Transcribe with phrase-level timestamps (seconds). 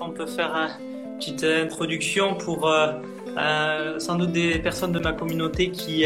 [0.00, 2.70] On peut faire une petite introduction pour
[3.98, 6.04] sans doute des personnes de ma communauté qui,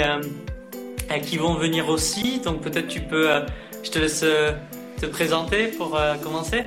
[1.23, 2.41] qui vont venir aussi.
[2.41, 3.29] Donc peut-être tu peux,
[3.83, 4.25] je te laisse
[5.01, 6.65] te présenter pour commencer.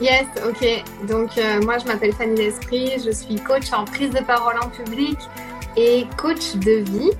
[0.00, 0.84] Yes, ok.
[1.08, 1.30] Donc
[1.62, 5.18] moi je m'appelle Fanny L'Esprit, je suis coach en prise de parole en public
[5.76, 7.10] et coach de vie.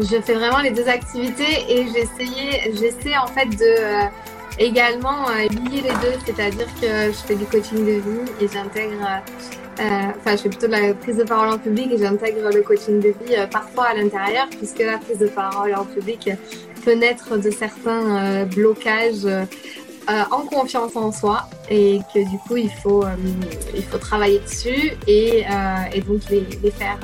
[0.00, 4.04] Je fais vraiment les deux activités et j'essaie en fait de euh,
[4.58, 9.22] également euh, lier les deux, c'est-à-dire que je fais du coaching de vie et j'intègre,
[9.80, 9.84] euh,
[10.18, 13.00] enfin je fais plutôt de la prise de parole en public et j'intègre le coaching
[13.00, 16.30] de vie parfois à l'intérieur puisque la prise de parole en public
[16.84, 19.26] peut naître de certains blocages
[20.08, 23.04] en confiance en soi et que du coup il faut,
[23.74, 25.44] il faut travailler dessus et,
[25.92, 26.98] et donc les, les faire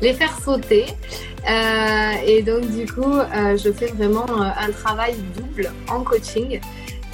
[0.00, 0.86] les faire sauter.
[1.48, 6.60] Euh, et donc du coup, euh, je fais vraiment euh, un travail double en coaching.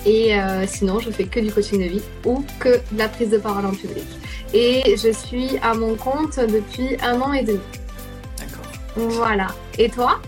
[0.06, 0.34] Et
[0.66, 3.66] sinon, je fais que du coaching de vie ou que de la prise de parole
[3.66, 4.04] en public.
[4.52, 7.60] Et je suis à mon compte depuis un an et demi.
[8.38, 8.66] D'accord.
[8.96, 9.48] Voilà.
[9.78, 10.20] Et toi?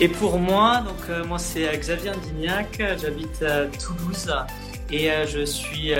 [0.00, 4.34] Et pour moi, donc moi c'est Xavier Indignac, j'habite à Toulouse
[4.90, 5.92] et je suis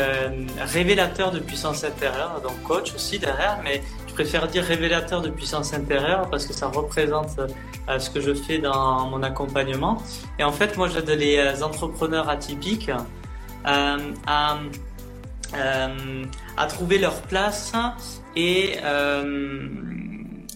[0.59, 3.83] révélateur de puissance intérieure, donc coach aussi derrière, mais
[4.15, 8.59] préfère dire révélateur de puissance intérieure parce que ça représente euh, ce que je fais
[8.59, 10.01] dans mon accompagnement.
[10.39, 12.91] Et en fait, moi, j'aide les euh, entrepreneurs atypiques
[13.67, 14.59] euh, à,
[16.57, 17.73] à trouver leur place
[18.37, 18.77] et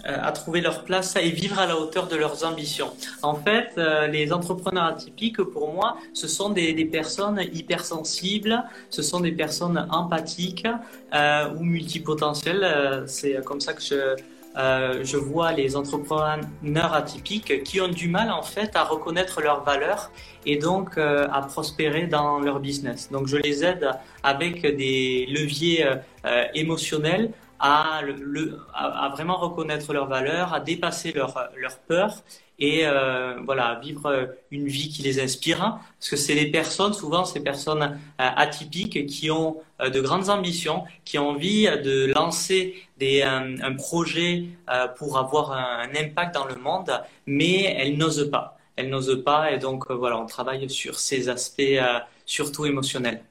[0.09, 2.91] à trouver leur place et vivre à la hauteur de leurs ambitions.
[3.23, 9.20] En fait, euh, les entrepreneurs atypiques, pour moi, ce sont des, personnes hypersensibles, ce sont
[9.20, 10.67] des personnes empathiques
[11.14, 12.64] euh, ou multipotentielles.
[12.64, 14.17] Euh, c'est comme ça que je,
[14.59, 20.11] euh, vois les entrepreneurs atypiques qui ont du mal en fait à reconnaître leurs valeurs
[20.47, 23.09] et donc euh, à prospérer dans leur business.
[23.12, 23.91] Donc je les aide
[24.23, 25.86] avec des leviers
[26.25, 32.23] euh, émotionnels à, le, à, vraiment reconnaître leurs valeurs, à dépasser leurs leur peurs
[32.58, 35.58] et euh, voilà vivre une vie qui les inspire.
[35.98, 40.29] Parce que c'est les personnes, souvent ces personnes euh, atypiques, qui ont euh, de grandes
[40.29, 45.95] ambitions, qui ont envie de lancer des, un, un projet euh, pour avoir un, un,
[45.95, 46.91] impact dans le monde,
[47.27, 48.57] mais elles n'osent pas.
[48.77, 51.80] Elles n'osent pas et donc voilà, on travaille sur ces aspects
[52.27, 53.23] surtout émotionnels.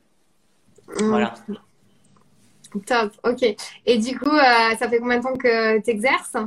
[0.87, 1.05] Mmh.
[1.05, 1.33] Voilà.
[2.85, 3.55] Top, ok.
[3.85, 6.37] Et du coup, euh, ça fait combien de temps que tu exerces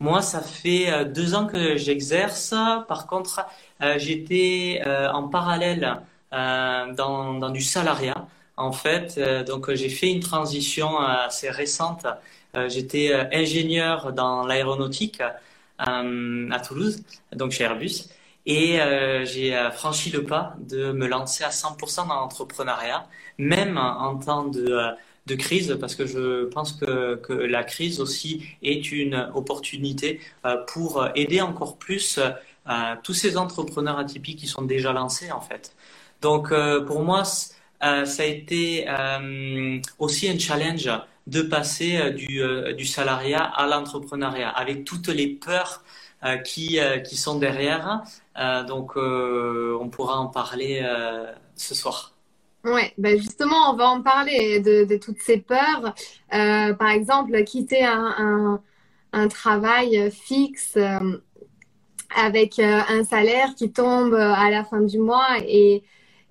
[0.00, 2.54] Moi, ça fait euh, deux ans que j'exerce.
[2.88, 3.44] Par contre,
[3.82, 4.82] euh, j'étais
[5.12, 6.00] en parallèle
[6.32, 8.26] dans, du salariat.
[8.58, 12.06] En fait, donc j'ai fait une transition assez récente.
[12.68, 15.22] j'étais ingénieur dans l'aéronautique
[15.78, 18.08] à Toulouse, donc chez Airbus.
[18.46, 18.78] Et
[19.24, 23.06] j'ai franchi le pas de me lancer à 100% dans l'entrepreneuriat,
[23.38, 24.94] même en temps de
[25.26, 31.08] de crise parce que je pense que, la crise aussi est une opportunité euh, pour
[31.14, 35.74] aider encore plus euh, tous ces entrepreneurs atypiques qui sont déjà lancés en fait.
[36.22, 38.86] Donc euh, pour moi, ça a été
[39.98, 40.90] aussi un challenge
[41.26, 45.84] de passer du, salariat à l'entrepreneuriat avec toutes les peurs
[46.44, 46.80] qui
[47.16, 48.02] sont derrière.
[48.66, 50.82] donc on pourra en parler
[51.54, 52.15] ce soir.
[52.66, 55.94] Ouais, ben justement, on va en parler de, toutes ces peurs.
[56.34, 58.60] Euh, par exemple, quitter un,
[59.12, 61.22] un, travail fixe euh,
[62.16, 65.84] avec euh, un salaire qui tombe à la fin du mois et,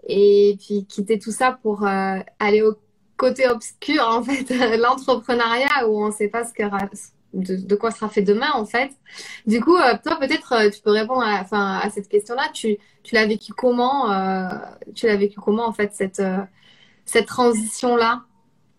[0.07, 2.75] et puis quitter tout ça pour aller au
[3.15, 6.63] côté obscur, en fait, l'entrepreneuriat où on ne sait pas ce que,
[7.35, 8.91] de, quoi sera fait demain en fait.
[9.45, 11.45] Du coup, euh, toi peut-être euh, tu peux répondre à,
[11.79, 12.49] à cette question-là.
[12.53, 12.77] Tu,
[13.11, 14.49] l'as vécu comment euh,
[14.95, 16.21] Tu l'as vécu comment en fait cette,
[17.05, 18.23] cette transition-là?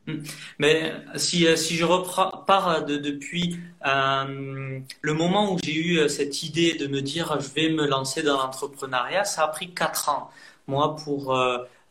[0.08, 0.22] Hmm.
[0.60, 6.86] mais si, si je repars de, depuis le moment où j'ai eu cette idée de
[6.86, 10.30] me dire je vais me lancer dans l'entrepreneuriat, ça a pris quatre ans.
[10.68, 11.36] Moi, pour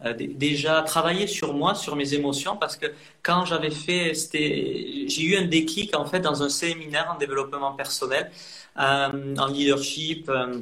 [0.03, 2.87] euh, déjà travailler sur moi, sur mes émotions, parce que
[3.23, 8.29] quand j'avais fait, j'ai eu un déclic en fait dans un séminaire en développement personnel,
[8.77, 10.59] euh, en leadership euh,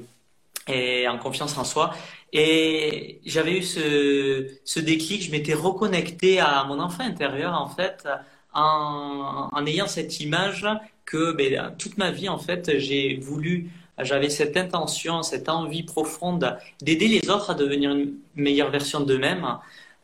[0.68, 1.94] et en confiance en soi.
[2.32, 8.08] Et j'avais eu ce, déclic, je m'étais reconnecté à mon enfant intérieur en fait,
[8.54, 10.66] en, en ayant cette image
[11.06, 16.58] que ben, toute ma vie en fait j'ai voulu j'avais cette intention, cette envie profonde
[16.82, 19.58] d'aider les autres à devenir une meilleure version d'eux-mêmes.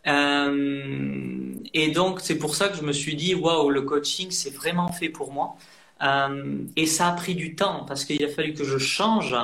[0.08, 4.54] Euh, et donc, c'est pour ça que je me suis dit, waouh, le coaching, c'est
[4.54, 5.56] vraiment fait pour moi.
[6.02, 9.36] Euh, et ça a pris du temps parce qu'il a fallu que je change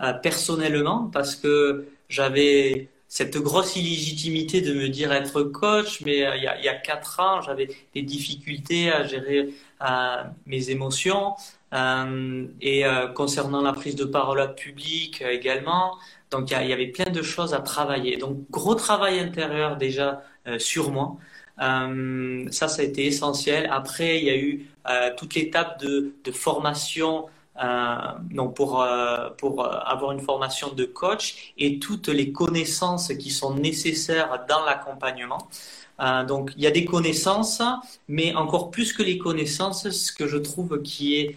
[0.00, 6.42] euh, personnellement parce que j'avais cette grosse illégitimité de me dire être coach, mais il,
[6.42, 9.54] y a, il y a quatre ans, j'avais des difficultés à gérer
[10.46, 11.34] mes émotions
[11.74, 12.84] et
[13.14, 15.96] concernant la prise de parole publique également.
[16.30, 18.16] Donc il y, avait plein de choses à travailler.
[18.16, 20.22] Donc gros travail intérieur déjà
[20.58, 21.16] sur moi.
[21.60, 23.68] Euh, ça, ça a été essentiel.
[23.70, 27.28] Après, il y a eu euh, toute l'étape de, formation euh,
[28.30, 33.54] donc pour, euh, pour avoir une formation de coach et toutes les connaissances qui sont
[33.54, 35.48] nécessaires dans l'accompagnement.
[36.00, 37.62] Euh, donc il y a des connaissances,
[38.08, 41.36] mais encore plus que les connaissances, ce que je trouve qui est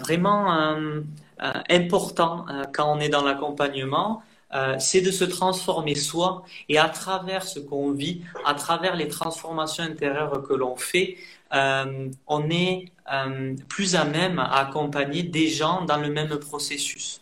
[0.00, 0.74] vraiment
[1.68, 7.44] important quand on est dans l'accompagnement, euh, c'est de se transformer soi et à travers
[7.44, 11.16] ce qu'on vit, à travers les transformations intérieures que l'on fait,
[11.52, 17.20] euh, on est euh, plus à même à accompagner des gens dans le même processus.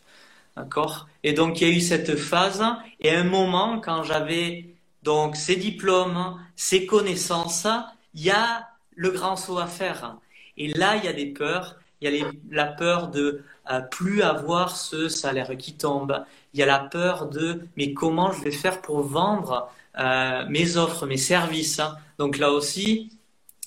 [0.56, 1.06] D'accord?
[1.22, 2.64] Et donc il y a eu cette phase
[3.00, 4.66] et à un moment quand j'avais
[5.02, 7.66] donc ces diplômes, ces connaissances,
[8.14, 10.16] il y a le grand saut à faire.
[10.56, 11.76] Et là, il y a des peurs.
[12.00, 13.42] Il y a la peur de
[13.91, 16.25] plus avoir ce salaire qui tombe
[16.55, 20.76] il y a la peur de mais comment je vais faire pour vendre euh, mes
[20.76, 21.81] offres, mes services.
[21.81, 21.97] Hein.
[22.19, 23.11] Donc là aussi,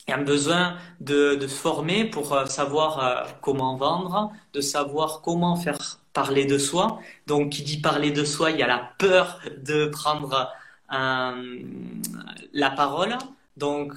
[0.07, 5.21] il y a besoin de, de former pour euh, savoir euh, comment vendre, de savoir
[5.21, 6.99] comment faire parler de soi.
[7.27, 10.51] Donc qui dit parler de soi, il y a la peur de prendre
[10.89, 13.17] la parole.
[13.55, 13.93] Donc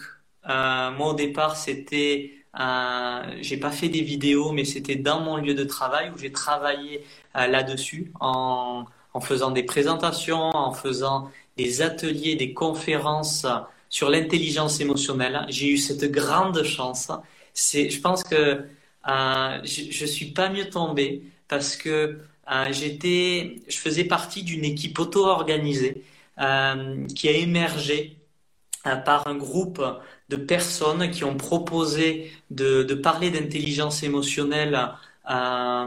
[0.47, 5.55] moi au départ c'était euh, j'ai pas fait des vidéos, mais c'était dans mon lieu
[5.55, 7.05] de travail où j'ai travaillé
[7.37, 8.87] euh, là-dessus en,
[9.21, 13.47] faisant des présentations, en faisant des ateliers, des conférences
[13.89, 15.47] sur l'intelligence émotionnelle.
[15.49, 17.11] J'ai eu cette grande chance.
[17.55, 18.65] C'est, je pense que
[19.09, 22.19] euh, je, je suis pas mieux tombé parce que
[22.51, 26.05] euh, j'étais, je faisais partie d'une équipe auto-organisée
[27.15, 28.19] qui a émergé
[28.83, 29.81] par un groupe
[30.35, 34.91] de personnes qui ont proposé de, parler d'intelligence émotionnelle
[35.31, 35.87] euh,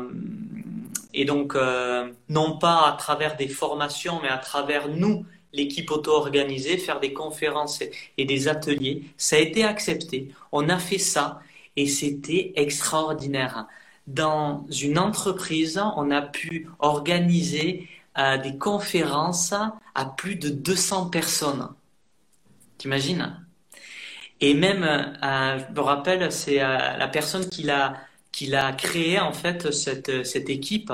[1.13, 6.77] et donc euh, non pas à travers des formations mais à travers nous l'équipe auto-organisée
[6.77, 7.83] faire des conférences
[8.17, 10.29] et des ateliers ça a été accepté.
[10.51, 11.41] On a fait ça
[11.75, 13.67] et c'était extraordinaire.
[14.07, 19.53] Dans une entreprise on a pu organiser euh, des conférences
[19.93, 21.69] à plus de 200 personnes.
[22.77, 23.46] T'imagines?
[24.39, 27.93] Et même, euh, je me rappelle, c'est euh, la personne qui l'a
[28.31, 30.91] qui créé en fait cette équipe.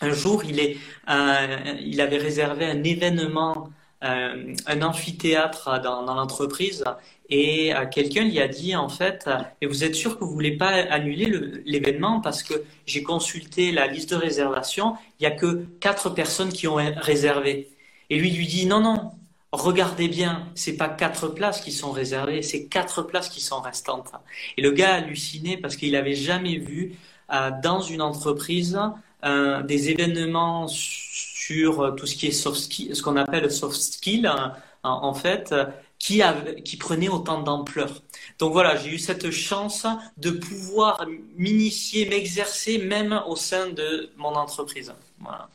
[0.00, 3.70] Un jour, il euh, avait réservé un événement,
[4.02, 6.84] un amphithéâtre dans, l'entreprise
[7.28, 9.28] et quelqu'un lui a dit en fait,
[9.60, 11.26] mais vous êtes sûr que vous voulez pas annuler
[11.66, 12.54] l'événement parce que
[12.86, 17.68] j'ai consulté la liste de réservation, il y a que quatre personnes qui ont réservé.
[18.10, 19.10] Et lui lui dit non non,
[19.52, 24.12] regardez bien, c'est pas quatre places qui sont réservées, c'est quatre places qui sont restantes.
[24.56, 26.96] Et le gars a halluciné parce qu'il avait jamais vu
[27.32, 28.78] euh, dans une entreprise
[29.24, 33.76] euh, des événements sur euh, tout ce qui est soft skill, ce qu'on appelle soft
[33.76, 35.54] skill, hein, en, fait,
[35.98, 36.22] qui,
[36.64, 38.02] qui prenait autant d'ampleur.
[38.38, 39.86] Donc voilà, j'ai eu cette chance
[40.16, 41.04] de pouvoir
[41.36, 44.94] m'initier, m'exercer même au sein de mon entreprise.
[45.18, 45.50] Voilà.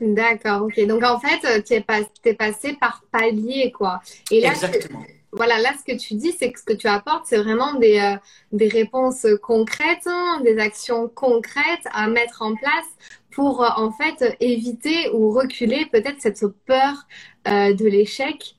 [0.00, 0.86] D'accord, ok.
[0.86, 4.00] Donc en fait, euh, tu es, pas, es, passé par palier, quoi.
[4.30, 5.04] Et là, Exactement.
[5.32, 7.98] voilà, là, ce que tu dis, c'est que ce que tu apportes, c'est vraiment des,
[7.98, 8.16] euh,
[8.52, 12.86] des réponses concrètes, hein, des actions concrètes à mettre en place
[13.30, 17.06] pour, euh, en fait, éviter ou reculer peut-être cette peur
[17.46, 18.56] de l'échec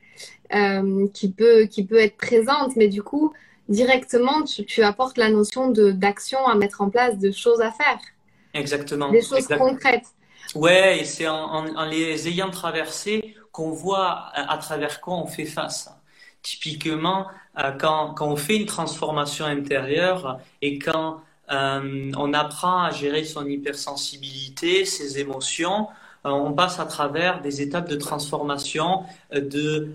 [1.13, 2.75] qui, peut, qui peut être présente.
[2.75, 3.32] Mais du coup,
[3.68, 8.00] directement, tu, tu apportes la notion d'action à mettre en place, de choses à faire.
[8.54, 9.10] Exactement.
[9.12, 10.08] Des choses concrètes.
[10.55, 15.89] Ouais, et c'est en, les ayant traversés qu'on voit à, travers quoi on fait face.
[16.41, 17.27] Typiquement,
[17.58, 23.24] euh, quand, quand on fait une transformation intérieure et quand euh, on apprend à gérer
[23.24, 25.88] son hypersensibilité, ses émotions,
[26.25, 29.03] euh, on passe à travers des étapes de transformation,
[29.34, 29.93] de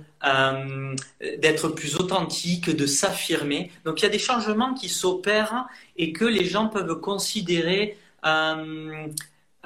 [1.38, 3.70] d'être plus authentique, de s'affirmer.
[3.84, 7.96] Donc il y a des changements qui s'opèrent et que les gens peuvent considérer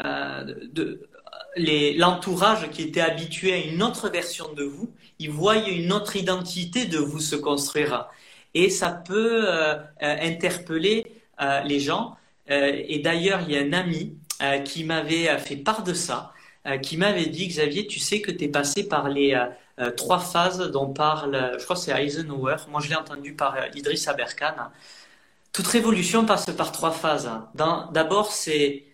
[0.03, 1.09] de,
[1.57, 6.87] l'entourage qui était habitué à une autre version de vous, il voyait une autre identité
[6.87, 8.09] de vous se construire.
[8.55, 11.07] Et ça peut euh, euh, interpeller
[11.65, 12.17] les gens.
[12.49, 14.15] et d'ailleurs, il y a un ami
[14.67, 16.33] qui m'avait fait part de ça,
[16.83, 19.43] qui m'avait dit, Xavier, tu sais que tu es passé par les
[19.97, 24.07] trois phases dont parle, je crois que c'est Eisenhower, moi je l'ai entendu par Idriss
[24.07, 24.69] Aberkan.
[25.53, 27.31] Toute révolution passe par trois phases.
[27.55, 28.85] D'abord, c'est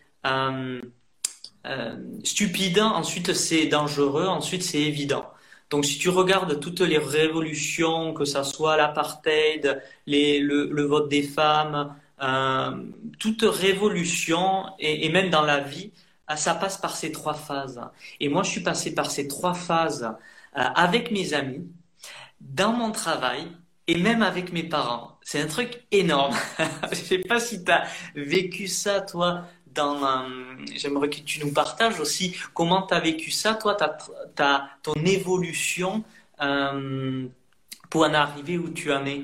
[2.24, 5.26] stupide, ensuite c'est dangereux, ensuite c'est évident.
[5.70, 11.94] Donc si tu regardes toutes les révolutions, que ça soit l'apartheid, le, vote des femmes,
[12.22, 12.70] euh,
[13.18, 15.92] toute révolution, et, même dans la vie,
[16.30, 17.80] euh, ça passe par ces trois phases.
[18.20, 21.66] Et moi, je suis passé par ces trois phases euh, avec mes amis,
[22.40, 23.48] dans mon travail,
[23.88, 25.18] et même avec mes parents.
[25.22, 26.34] C'est un truc énorme.
[26.90, 29.46] je sais pas si tu as vécu ça, toi,
[30.74, 33.76] j'aimerais que tu nous partages aussi comment tu as vécu ça, toi,
[34.82, 36.04] ton évolution
[36.40, 37.26] euh,
[37.90, 39.22] pour en arriver où tu en es.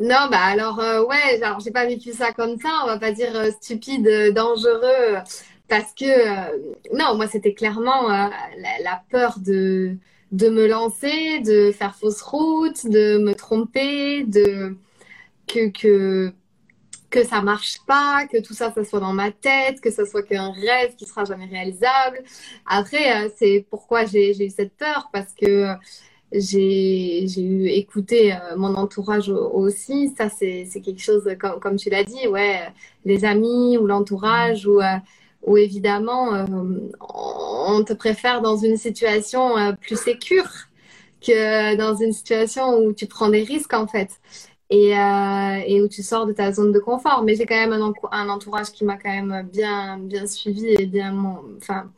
[0.00, 3.12] Non, bah alors, euh, ouais, alors j'ai pas vécu ça comme ça, on va pas
[3.12, 5.18] dire euh, stupide, dangereux,
[5.68, 9.96] parce que, non, moi c'était clairement la, peur de,
[10.32, 14.76] de me lancer, de faire fausse route, de me tromper, de
[15.46, 16.32] que, que
[17.14, 20.24] que ça marche pas, que tout ça, ça soit dans ma tête, que ça soit
[20.24, 22.24] qu'un rêve qui sera jamais réalisable.
[22.66, 25.68] Après, euh, c'est pourquoi j'ai eu cette peur, parce que
[26.32, 30.12] j'ai eu écouté euh, mon entourage aussi.
[30.18, 32.62] Ça, c'est quelque chose, comme, tu l'as dit, ouais,
[33.04, 34.96] les amis ou l'entourage ou, euh,
[35.42, 36.30] ou évidemment,
[37.00, 40.50] on te préfère dans une situation plus sécure
[41.20, 44.08] que dans une situation où tu prends des risques, en fait
[44.74, 47.22] et, euh, et, où tu sors de ta zone de confort.
[47.22, 50.86] Mais j'ai quand même un, un entourage qui m'a quand même bien, bien suivi et
[50.86, 51.14] bien,
[51.58, 51.90] enfin,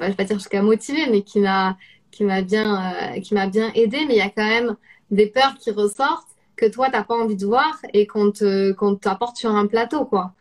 [0.00, 1.78] je vais pas dire jusqu'à motivé, mais qui m'a,
[2.10, 4.04] qui m'a bien, euh, qui m'a bien aidé.
[4.06, 4.76] Mais il y a quand même
[5.10, 8.96] des peurs qui ressortent que toi t'as pas envie de voir et qu'on te, qu'on
[8.96, 10.34] t'apporte sur un plateau, quoi.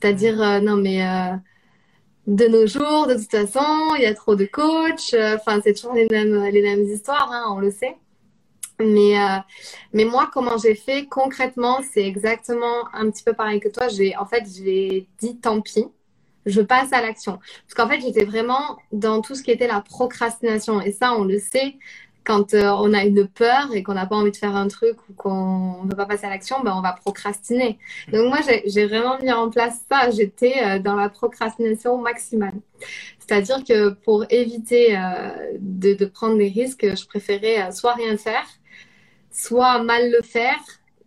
[0.00, 1.00] C'est-à-dire, euh, non mais
[2.26, 5.14] de nos jours, de toute façon, il y a trop de coachs.
[5.36, 7.96] Enfin, c'est toujours les mêmes, les mêmes histoires, hein, on le sait.
[8.80, 9.38] Mais, euh,
[9.92, 13.88] mais moi, comment j'ai fait concrètement, c'est exactement un petit peu pareil que toi.
[13.88, 15.86] J'ai, en fait, j'ai dit tant pis,
[16.46, 17.38] je passe à l'action.
[17.66, 20.80] Parce qu'en fait, j'étais vraiment dans tout ce qui était la procrastination.
[20.80, 21.76] Et ça, on le sait,
[22.24, 24.96] quand euh, on a une peur et qu'on n'a pas envie de faire un truc
[25.08, 27.78] ou qu'on ne veut pas passer à l'action, ben, on va procrastiner.
[28.12, 30.10] Donc moi, j'ai vraiment mis en place ça.
[30.10, 32.54] J'étais euh, dans la procrastination maximale.
[33.20, 34.98] C'est-à-dire que pour éviter
[35.58, 38.44] de, de, prendre des risques, je préférais soit rien faire,
[39.34, 40.60] soit mal le faire.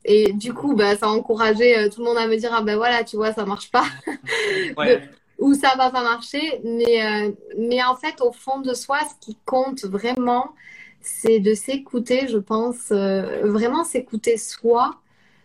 [0.05, 2.62] Et du coup, bah, ça a encouragé euh, tout le monde à me dire, ah
[2.62, 3.86] ben voilà, tu vois, ça marche pas.
[5.39, 6.62] ou ça va pas marcher.
[6.63, 10.53] Mais, euh, mais en fait, au fond de soi, ce qui compte vraiment,
[11.01, 14.96] c'est de s'écouter, je pense, euh, vraiment s'écouter soi,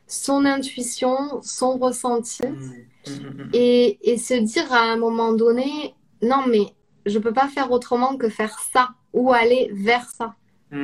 [0.06, 3.10] son intuition, son ressenti, mmh.
[3.10, 6.66] Mmh, mmh, et, et, se dire à un moment donné, non, mais
[7.06, 10.34] je peux pas faire autrement que faire ça ou aller vers ça.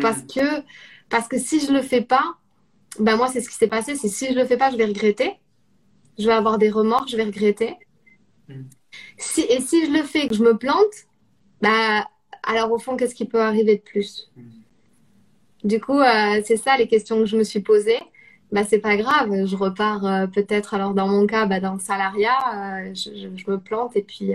[0.03, 0.63] Parce que
[1.09, 2.39] parce que si je le fais pas,
[2.99, 3.97] ben moi, c'est ce qui s'est passé.
[3.97, 5.33] C'est si je le fais pas, je vais regretter.
[6.19, 7.77] Je vais avoir des remords, je vais regretter.
[8.49, 8.63] Mm.
[9.19, 11.07] Si, et si je le fais et que je me plante,
[11.61, 12.07] bah,
[12.43, 14.31] alors au fond, qu'est-ce qui peut arriver de plus?
[14.37, 14.43] Mm.
[15.65, 18.01] Du coup, euh, c'est ça les questions que je me suis posées.
[18.51, 21.81] Bah, c'est pas grave, je repars euh, peut-être, alors dans mon cas, bah, dans le
[21.81, 24.33] salariat, euh, je, je, me plante et puis,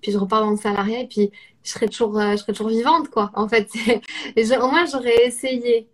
[0.00, 1.30] puis je repars dans le salariat et puis
[1.62, 3.30] je serai toujours, je serai toujours vivante, quoi.
[3.34, 3.68] En fait,
[4.60, 5.88] au moins j'aurais essayé.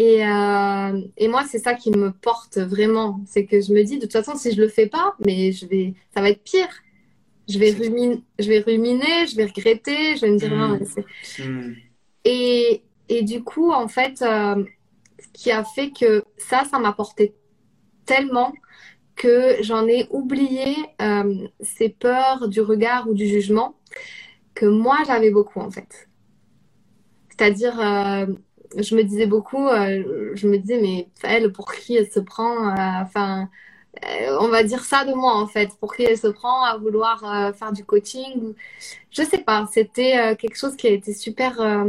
[0.00, 3.20] Et, euh, et moi, c'est ça qui me porte vraiment.
[3.26, 5.66] C'est que je me dis, de toute façon, si je le fais pas, mais je
[5.66, 6.70] vais, ça va être pire.
[7.46, 10.78] Je vais, ruminer, je vais ruminer, je vais regretter, je vais me dire non.
[10.78, 11.74] Mais mmh.
[12.24, 14.64] et, et du coup, en fait, euh,
[15.18, 17.34] ce qui a fait que ça, ça m'a porté
[18.06, 18.54] tellement
[19.16, 23.76] que j'en ai oublié euh, ces peurs du regard ou du jugement
[24.54, 26.08] que moi, j'avais beaucoup, en fait.
[27.28, 27.78] C'est-à-dire,
[28.76, 32.68] je me disais beaucoup, euh, je me disais, mais elle, pour qui elle se prend
[32.68, 33.48] euh, Enfin,
[34.04, 35.70] euh, on va dire ça de moi en fait.
[35.80, 37.20] Pour qui elle se prend à vouloir
[37.56, 38.54] faire du coaching
[39.10, 39.68] Je sais pas.
[39.72, 41.84] C'était quelque chose qui a été super,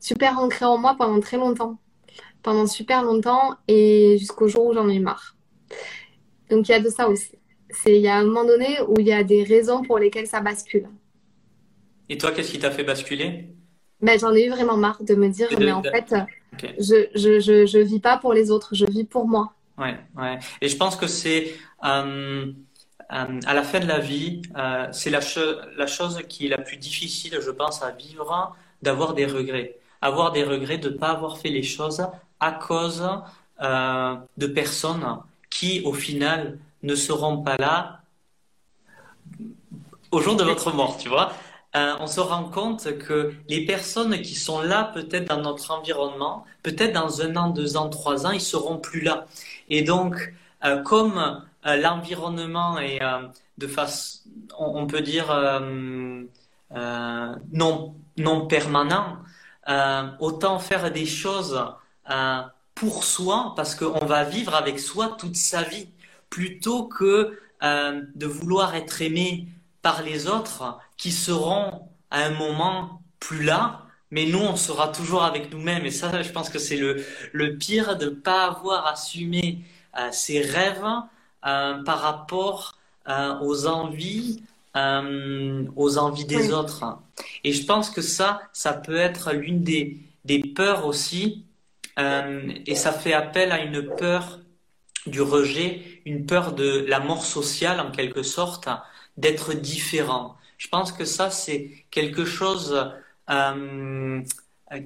[0.00, 1.78] super ancré en moi pendant très longtemps,
[2.42, 5.36] pendant super longtemps et jusqu'au jour où j'en ai marre.
[6.50, 7.32] Donc il y a de ça aussi.
[7.86, 10.40] Il y a un moment donné où il y a des raisons pour lesquelles ça
[10.40, 10.88] bascule.
[12.08, 13.50] Et toi, qu'est-ce qui t'a fait basculer?
[14.00, 16.14] Ben, j'en ai eu vraiment marre de me dire, mais en fait,
[16.78, 19.52] je, je, je, je, vis pas pour les autres, je vis pour moi.
[19.76, 20.38] Ouais, ouais.
[20.60, 22.46] Et je pense que c'est euh,
[23.12, 25.20] euh, à la fin de la vie, euh, c'est la,
[25.76, 29.76] la chose qui est la plus difficile, je pense, à vivre, d'avoir des regrets.
[30.00, 32.06] Avoir des regrets de ne pas avoir fait les choses
[32.38, 33.04] à cause
[33.60, 35.18] de personnes
[35.50, 38.00] qui, au final, ne seront pas là
[40.12, 41.32] au jour de votre mort, tu vois.
[41.76, 46.44] Euh, on se rend compte que les personnes qui sont là peut-être dans notre environnement,
[46.62, 49.26] peut-être dans un an, deux ans, trois ans, ils seront plus là.
[49.68, 50.34] Et donc,
[50.64, 53.00] euh, comme euh, l'environnement est
[53.58, 54.24] de face,
[54.58, 55.28] on, peut dire
[56.72, 59.18] non, non permanent,
[60.20, 61.60] autant faire des choses
[62.74, 65.88] pour soi, parce qu'on va vivre avec soi toute sa vie,
[66.30, 69.48] plutôt que de vouloir être aimé
[69.82, 75.22] par les autres qui seront à un moment plus là, mais nous, on sera toujours
[75.22, 75.84] avec nous-mêmes.
[75.84, 79.58] Et ça, je pense que c'est le, le pire de ne pas avoir assumé
[79.98, 80.84] euh, ses rêves
[81.46, 84.42] euh, par rapport euh, aux envies,
[85.74, 86.98] aux envies des autres.
[87.42, 91.44] Et je pense que ça, ça peut être l'une des, des peurs aussi.
[91.98, 94.38] et ça fait appel à une peur
[95.06, 98.68] du rejet, une peur de la mort sociale en quelque sorte,
[99.18, 100.36] d'être différent.
[100.58, 102.92] Je pense que ça, c'est quelque chose
[103.30, 104.22] euh,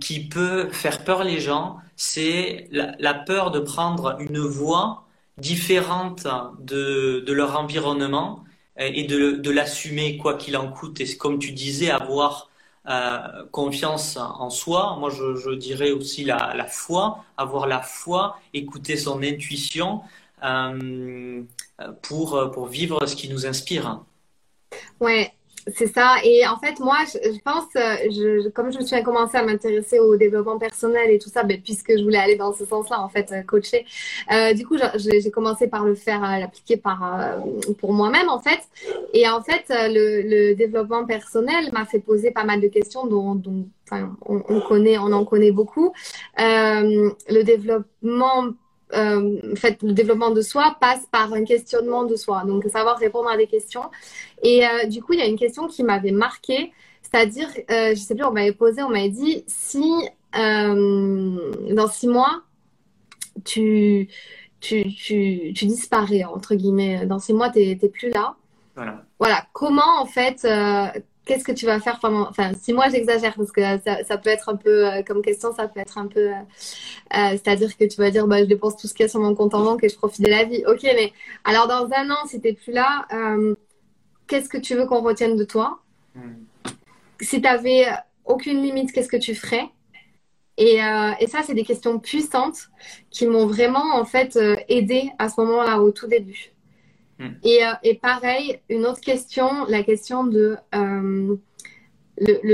[0.00, 5.04] qui peut faire peur les gens, c'est la, peur de prendre une voie
[5.38, 6.26] différente
[6.60, 8.44] de, leur environnement
[8.80, 11.00] euh, et de, l'assumer quoi qu'il en coûte.
[11.00, 12.48] Et comme tu disais, avoir
[12.88, 14.96] euh, confiance en soi.
[15.00, 20.02] Moi, je, dirais aussi la, foi, avoir la foi, écouter son intuition
[22.02, 24.00] pour vivre ce qui nous inspire.
[25.00, 25.32] Ouais,
[25.68, 26.16] c'est ça.
[26.24, 30.16] Et en fait, moi, je, pense, euh, comme je me suis commencé à m'intéresser au
[30.16, 33.30] développement personnel et tout ça, ben, puisque je voulais aller dans ce sens-là, en fait,
[33.32, 33.86] euh, coacher.
[34.32, 37.38] Euh, du coup, j'ai commencé par le faire, l'appliquer par
[37.78, 38.60] pour moi-même, en fait.
[39.12, 43.40] Et en fait, le, développement personnel m'a fait poser pas mal de questions dont,
[44.26, 45.92] on, connaît, on en connaît beaucoup.
[46.38, 48.52] le développement
[48.94, 52.98] euh, en fait, le développement de soi passe par un questionnement de soi, donc savoir
[52.98, 53.90] répondre à des questions.
[54.42, 56.72] Et euh, du coup, il y a une question qui m'avait marquée,
[57.02, 62.08] c'est-à-dire, euh, je sais plus, on m'avait posé, on m'avait dit si euh, dans six
[62.08, 62.42] mois
[63.44, 64.08] tu,
[64.60, 68.36] tu, tu, tu, disparais entre guillemets, dans six mois tu n'es plus là.
[68.74, 69.04] Voilà.
[69.18, 69.46] voilà.
[69.52, 70.46] Comment en fait
[71.24, 74.30] qu'est-ce que tu vas faire pendant, enfin, si moi j'exagère, parce que ça, ça, peut
[74.30, 76.34] être un peu, euh, comme question, ça peut être un peu, euh,
[77.16, 79.20] euh, c'est-à-dire que tu vas dire, bah, je dépense tout ce qu'il y a sur
[79.20, 80.64] mon compte en banque et je profite de la vie.
[80.66, 81.12] Ok, mais
[81.44, 83.06] alors dans un an, si t'es plus là,
[84.26, 85.80] qu'est-ce que tu veux qu'on retienne de toi?
[86.14, 86.44] Hmm.
[87.20, 87.86] Si tu avais
[88.24, 89.68] aucune limite, qu'est-ce que tu ferais?
[90.58, 90.80] Et,
[91.20, 92.68] et, ça, c'est des questions puissantes
[93.10, 96.52] qui m'ont vraiment en fait aidé à ce moment-là, au tout début.
[97.22, 97.28] Mm.
[97.44, 101.36] Et, euh, et, pareil, une autre question, la question de euh,
[102.18, 102.52] le,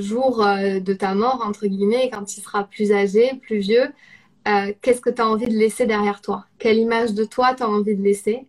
[0.00, 3.88] jour euh, de ta mort, entre guillemets, quand tu seras plus âgé, plus vieux,
[4.80, 6.46] qu'est-ce que tu as envie de laisser derrière toi?
[6.58, 8.46] Quelle image de toi tu as envie de laisser?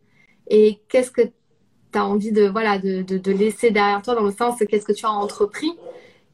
[0.47, 4.57] Et qu'est-ce que tu as envie de, voilà, de, laisser derrière toi dans le sens
[4.67, 5.73] qu'est-ce que tu as entrepris?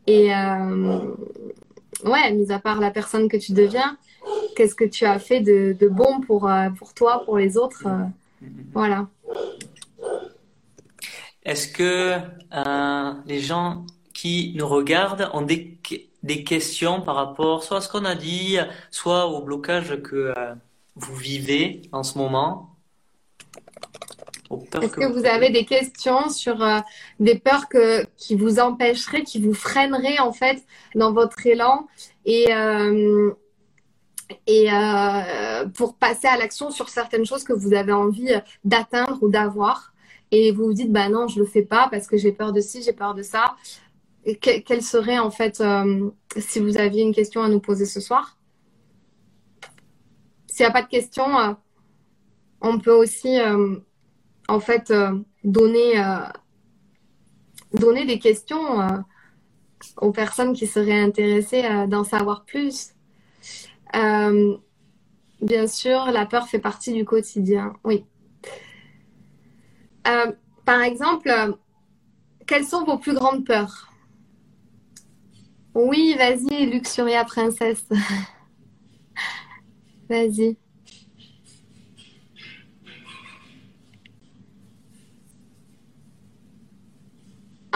[0.06, 0.30] Et
[2.06, 3.98] ouais, mis à part la personne que tu deviens,
[4.58, 7.86] qu'est-ce que tu as fait de, de bon pour, euh, pour toi, pour les autres.
[7.86, 9.08] Euh, voilà.
[11.44, 12.18] Est-ce que
[12.54, 15.78] euh, les gens qui nous regardent ont des,
[16.24, 18.58] des, questions par rapport soit à ce qu'on a dit,
[18.90, 20.34] soit au blocage que
[20.96, 22.74] vous vivez en ce moment?
[24.82, 26.66] Est-ce que, vous avez des questions sur
[27.20, 30.64] des peurs que, qui vous empêcheraient, qui vous freineraient en fait
[30.96, 31.88] dans votre élan?
[32.26, 32.48] Et,
[34.46, 39.30] et euh, pour passer à l'action sur certaines choses que vous avez envie d'atteindre ou
[39.30, 39.94] d'avoir.
[40.32, 42.60] Et vous vous dites, bah non, je le fais pas parce que j'ai peur de
[42.60, 43.56] ci, j'ai peur de ça.
[44.42, 48.38] Quelle serait en fait, euh, si vous aviez une question à nous poser ce soir?
[50.48, 51.54] S'il n'y a pas de question, euh,
[52.60, 53.38] on peut aussi
[54.50, 54.92] en fait
[55.44, 56.04] donner,
[57.74, 59.06] donner des questions
[59.98, 62.97] aux personnes qui seraient intéressées d'en savoir plus.
[63.96, 64.58] Euh,
[65.42, 68.06] bien sûr, la peur fait partie du quotidien, oui.
[70.08, 70.32] Euh,
[70.66, 71.30] par exemple,
[72.46, 73.92] quelles sont vos plus grandes peurs?
[75.74, 77.86] Oui, vas-y, Luxuria Princesse.
[80.10, 80.58] vas-y.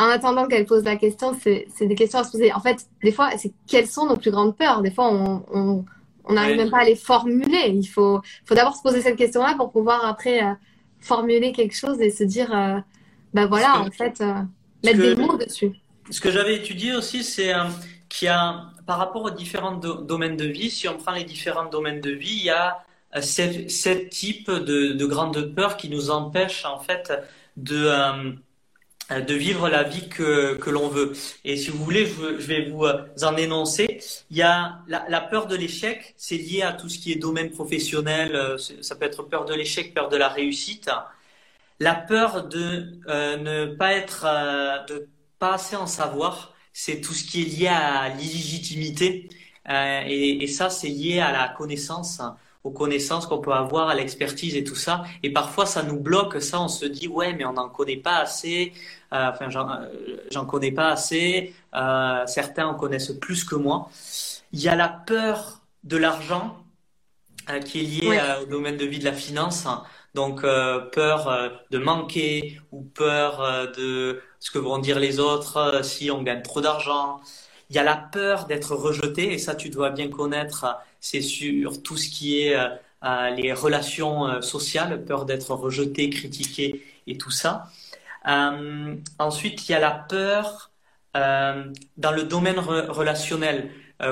[0.02, 2.52] en attendant qu'elle pose la question, c'est des questions à se poser.
[2.54, 4.82] En fait, des fois, c'est quelles sont nos plus grandes peurs?
[4.82, 5.86] Des fois, on, on
[6.30, 7.70] n'arrive même pas à les formuler.
[7.70, 10.54] Il faut, faut d'abord se poser cette question-là pour pouvoir après euh,
[11.00, 12.50] formuler quelque chose et se dire,
[13.34, 14.34] ben voilà, en fait, euh,
[14.84, 15.72] mettre des mots dessus.
[16.10, 17.54] Ce que j'avais étudié aussi, c'est
[18.10, 21.70] qu'il y a, par rapport aux différents domaines de vie, si on prend les différents
[21.70, 22.84] domaines de vie, il y a
[23.22, 27.12] sept, types de, de, grandes peurs qui nous empêchent en fait
[27.58, 27.88] de
[29.20, 31.12] de vivre la vie que, que l'on veut.
[31.44, 34.00] Et si vous voulez, je, vais vous euh, en énoncer.
[34.30, 37.52] Il y a la, peur de l'échec, c'est lié à tout ce qui est domaine
[37.52, 38.36] professionnel.
[38.36, 40.90] Euh, ça peut être peur de l'échec, peur de la réussite.
[41.82, 47.14] La peur de euh, ne pas être, euh, de pas assez en savoir, c'est tout
[47.14, 49.28] ce qui est lié à l'illégitimité.
[49.68, 52.22] Euh, et, ça, c'est lié à la connaissance,
[52.64, 55.04] aux connaissances qu'on peut avoir, à l'expertise et tout ça.
[55.24, 56.42] Et parfois, ça nous bloque.
[56.42, 58.74] Ça, on se dit, ouais, mais on n'en connaît pas assez.
[59.14, 59.50] Euh, enfin,
[60.32, 61.54] j'en connais pas assez.
[61.74, 63.90] Euh, certains en connaissent plus que moi.
[64.54, 66.58] Il y a la peur de l'argent
[67.66, 69.68] qui est liée au domaine de vie de la finance.
[70.14, 75.20] Donc euh, peur euh, de manquer ou peur euh, de ce que vont dire les
[75.20, 77.22] autres si on gagne trop d'argent.
[77.70, 80.66] Il y a la peur d'être rejeté et ça tu dois bien connaître.
[81.02, 82.56] C'est sur tout ce qui est
[83.36, 87.66] les relations sociales, peur d'être rejeté, critiqué et tout ça.
[89.20, 90.72] ensuite, il y a la peur
[91.14, 93.72] dans le domaine relationnel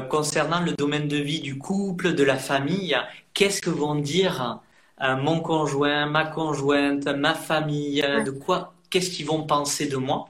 [0.10, 2.98] concernant le domaine de vie du couple, de la famille.
[3.34, 4.62] Qu'est-ce que vont dire
[5.02, 9.96] euh, mon conjoint, ma conjointe, ma famille, euh, de quoi, qu'est-ce qu'ils vont penser de
[9.96, 10.30] moi?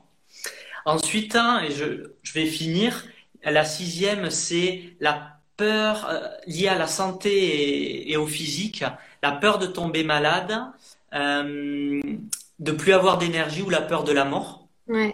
[0.86, 3.04] Ensuite, hein, et je, je, vais finir,
[3.44, 8.86] la sixième, c'est la peur euh, liée à la santé et, au physique,
[9.22, 10.58] la peur de tomber malade,
[11.14, 12.02] euh,
[12.60, 14.68] de plus avoir d'énergie ou la peur de la mort.
[14.88, 15.14] Ouais.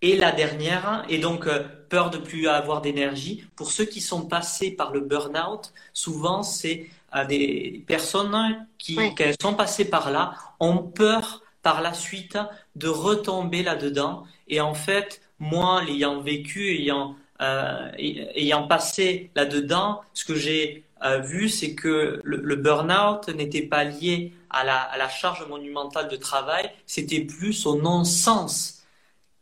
[0.00, 1.48] Et la dernière, et donc
[1.88, 3.44] peur de plus avoir d'énergie.
[3.56, 8.98] Pour ceux qui sont passés par le burn-out, souvent c'est à des personnes qui,
[9.40, 12.38] sont passées par là, ont peur par la suite
[12.74, 14.24] de retomber là-dedans.
[14.48, 21.18] Et en fait, moi, l'ayant vécu, ayant, euh, ayant passé là-dedans, ce que j'ai euh,
[21.18, 27.20] vu, c'est que le, burn-out n'était pas lié à la, charge monumentale de travail, c'était
[27.20, 28.84] plus au non-sens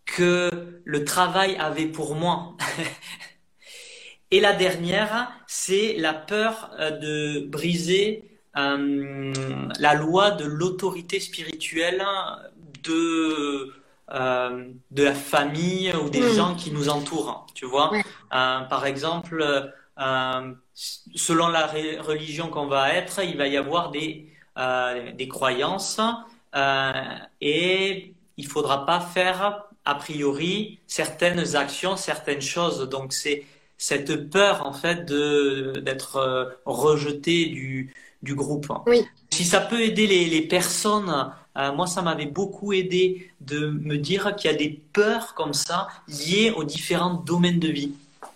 [0.07, 0.51] que
[0.85, 2.57] le travail avait pour moi.
[4.31, 12.05] Et la dernière, c'est la peur euh, de briser la loi de l'autorité spirituelle
[12.85, 13.73] de,
[14.13, 16.35] euh, de la famille ou des hmm.
[16.35, 17.47] gens qui nous entourent.
[17.55, 17.91] Tu vois,
[18.31, 19.73] par exemple,
[20.75, 24.29] selon la religion qu'on va être, il va y avoir des,
[25.15, 26.01] des croyances
[27.41, 32.89] et il faudra pas faire a priori certaines actions, certaines choses.
[32.89, 33.45] Donc c'est
[33.77, 38.67] cette peur en fait de d'être euh, rejeté du, du groupe.
[38.87, 39.05] Oui.
[39.31, 43.97] Si ça peut aider les, les personnes, euh, moi ça m'avait beaucoup aidé de me
[43.97, 47.93] dire qu'il y a des peurs comme ça liées aux différents domaines de vie.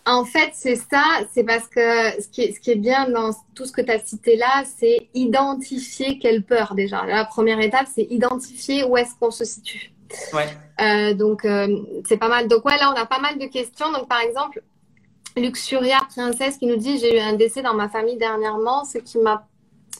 [0.07, 1.04] En fait, c'est ça,
[1.35, 3.90] c'est parce que ce qui, est, ce qui est bien dans tout ce que tu
[3.90, 7.04] as cité là, c'est identifier quelle peur déjà.
[7.04, 9.92] La première étape, c'est identifier où est-ce qu'on se situe.
[10.33, 10.48] Ouais.
[10.81, 12.48] Euh, donc, euh, c'est pas mal.
[12.48, 13.92] Donc, ouais, là, on a pas mal de questions.
[13.92, 14.62] Donc, par exemple,
[15.37, 19.18] Luxuria Princesse qui nous dit J'ai eu un décès dans ma famille dernièrement, ce qui
[19.18, 19.46] m'a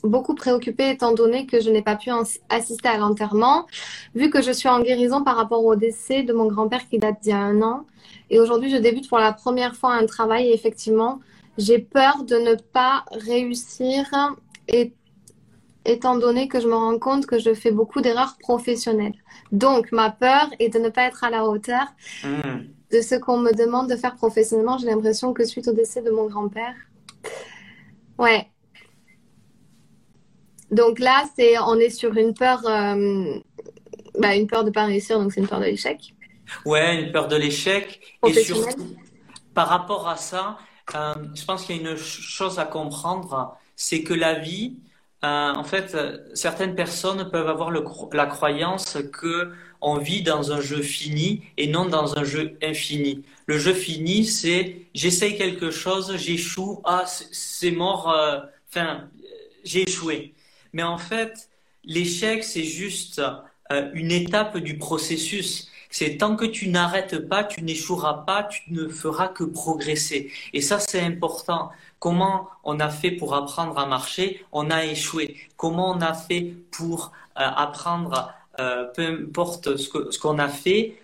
[0.03, 2.11] beaucoup préoccupée étant donné que je n'ai pas pu
[2.49, 3.67] assister à l'enterrement,
[4.15, 7.21] vu que je suis en guérison par rapport au décès de mon grand-père qui date
[7.23, 7.87] d'il y a un an.
[8.31, 11.21] Et aujourd'hui, je débute pour la première fois un travail et effectivement,
[11.57, 14.05] j'ai peur de ne pas réussir
[14.69, 14.93] et
[15.85, 19.15] étant donné que je me rends compte que je fais beaucoup d'erreurs professionnelles.
[19.53, 21.87] Donc, ma peur est de ne pas être à la hauteur.
[22.25, 24.79] Mmh de ce qu'on me demande de faire professionnellement.
[24.79, 26.75] J'ai l'impression que suite au décès de mon grand-père.
[28.19, 28.51] Ouais.
[30.71, 33.39] Donc là, c'est on est sur une peur, euh,
[34.19, 36.15] bah, une peur de pas réussir, donc c'est une peur de l'échec.
[36.65, 38.01] Ouais, une peur de l'échec.
[38.27, 38.97] Et surtout,
[39.55, 40.59] par rapport à ça,
[40.95, 44.77] euh, je pense qu'il y a une chose à comprendre, c'est que la vie,
[45.25, 45.97] euh, en fait,
[46.35, 51.69] certaines personnes peuvent avoir le, la croyance que on vit dans un jeu fini et
[51.69, 53.23] non dans un jeu infini.
[53.47, 58.15] Le jeu fini, c'est j'essaye quelque chose, j'échoue, ah c'est mort,
[58.69, 59.09] enfin
[59.65, 60.35] j'ai échoué.
[60.79, 61.51] Mais en fait,
[61.83, 63.21] l'échec c'est juste
[63.73, 65.69] euh, une étape du processus.
[65.91, 70.31] C'est tant que tu n'arrêtes pas, tu n'échoueras pas, tu ne feras que progresser.
[70.53, 71.73] Et ça c'est important.
[71.99, 74.47] Comment on a fait pour apprendre à marcher?
[74.53, 75.37] On a échoué.
[75.57, 77.11] Comment on a fait pour
[77.41, 80.97] euh, apprendre euh, peu importe ce qu'on a fait,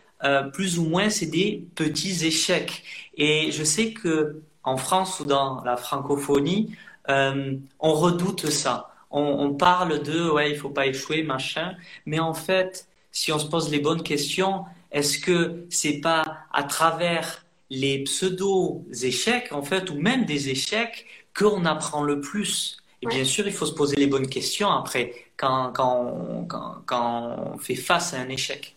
[0.52, 2.84] plus ou moins, c'est des petits échecs.
[3.16, 6.74] Et je sais que en France ou dans la francophonie,
[7.08, 8.93] on redoute ça.
[9.16, 11.77] On, parle de ouais, il faut pas échouer, machin.
[12.05, 16.64] Mais en fait, si on se pose les bonnes questions, est-ce que c'est pas à
[16.64, 22.79] travers les pseudo échecs en fait, ou même des échecs, qu'on apprend le plus?
[23.03, 26.46] Et bien sûr, il faut se poser les bonnes questions après quand, quand,
[26.87, 28.74] quand, on fait face à un échec.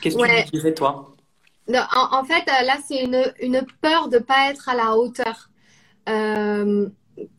[0.00, 1.12] Qu'est-ce que tu dirais, toi?
[1.68, 5.48] En, fait, euh, là, c'est une, une, peur de ne pas être à la hauteur.
[6.08, 6.88] Euh,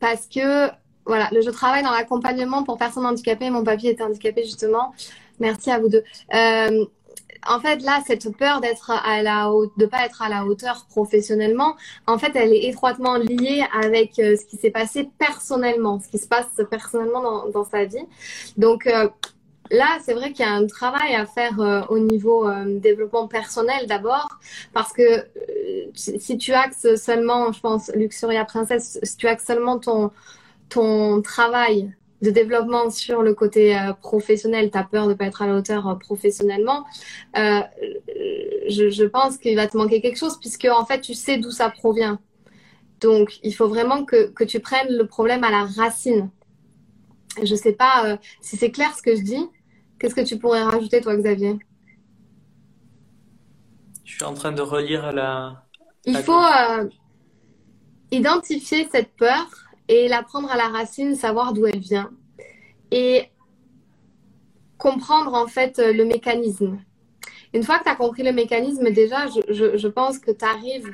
[0.00, 0.70] parce que
[1.06, 3.50] voilà, je travaille dans l'accompagnement pour personnes handicapées.
[3.50, 4.94] Mon papy était handicapé justement.
[5.40, 6.04] Merci à vous deux.
[6.34, 6.84] Euh,
[7.46, 11.76] en fait, là, cette peur d'être à la de pas être à la hauteur professionnellement,
[12.06, 16.16] en fait, elle est étroitement liée avec euh, ce qui s'est passé personnellement, ce qui
[16.16, 18.06] se passe personnellement dans, sa vie.
[18.56, 19.08] Donc, euh,
[19.70, 24.28] Là, c'est vrai qu'il y a un travail à faire au niveau développement personnel d'abord,
[24.74, 25.26] parce que
[25.94, 30.10] si tu axes seulement, je pense, Luxuria Princesse, si tu axes seulement ton,
[30.74, 35.42] ton travail de développement sur le côté professionnel, tu as peur de ne pas être
[35.42, 36.84] à la hauteur professionnellement,
[37.34, 41.50] je, je pense qu'il va te manquer quelque chose, puisque en fait, tu sais d'où
[41.50, 42.18] ça provient.
[43.00, 46.30] Donc, il faut vraiment que, que tu prennes le problème à la racine.
[47.42, 49.50] Je ne sais pas si c'est clair ce que je dis,
[49.98, 51.58] Qu'est-ce que tu pourrais rajouter, toi, Xavier?
[54.04, 55.64] Je suis en train de relire la.
[56.04, 56.88] Il faut euh,
[58.10, 59.46] identifier cette peur
[59.88, 62.10] et la prendre à la racine, savoir d'où elle vient.
[62.90, 63.30] Et
[64.78, 66.78] comprendre, en fait, le mécanisme.
[67.52, 70.90] Une fois que tu as compris le mécanisme, déjà, je, pense que tu arrives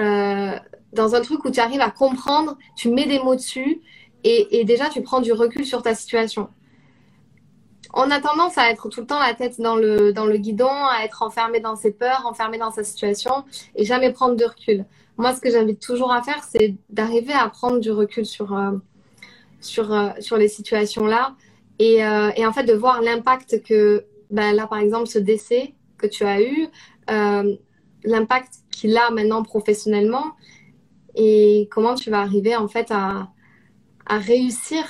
[0.00, 0.56] euh,
[0.92, 3.80] dans un truc où tu arrives à comprendre, tu mets des mots dessus
[4.24, 6.48] et, et déjà, tu prends du recul sur ta situation
[7.94, 10.68] on a tendance à être tout le temps la tête dans le, dans le guidon,
[10.68, 14.84] à être enfermé dans ses peurs, enfermé dans sa situation et jamais prendre de recul.
[15.18, 18.70] Moi, ce que j'invite toujours à faire, c'est d'arriver à prendre du recul sur, euh,
[19.60, 21.34] sur, euh, sur les situations-là
[21.80, 25.74] et, euh, et, en fait de voir l'impact que, ben, là, par exemple, ce décès
[25.96, 26.68] que tu as eu,
[28.04, 30.36] l'impact qu'il a maintenant professionnellement
[31.16, 33.28] et comment tu vas arriver en fait à,
[34.06, 34.84] à réussir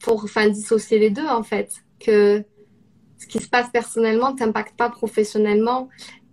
[0.00, 1.72] pour enfin, dissocier les deux, en fait.
[1.98, 2.44] Que
[3.18, 5.88] ce qui se passe personnellement ne t'impacte pas professionnellement.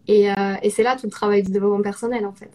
[0.08, 2.52] Et, euh, et c'est là tout le travail du développement personnel, en fait.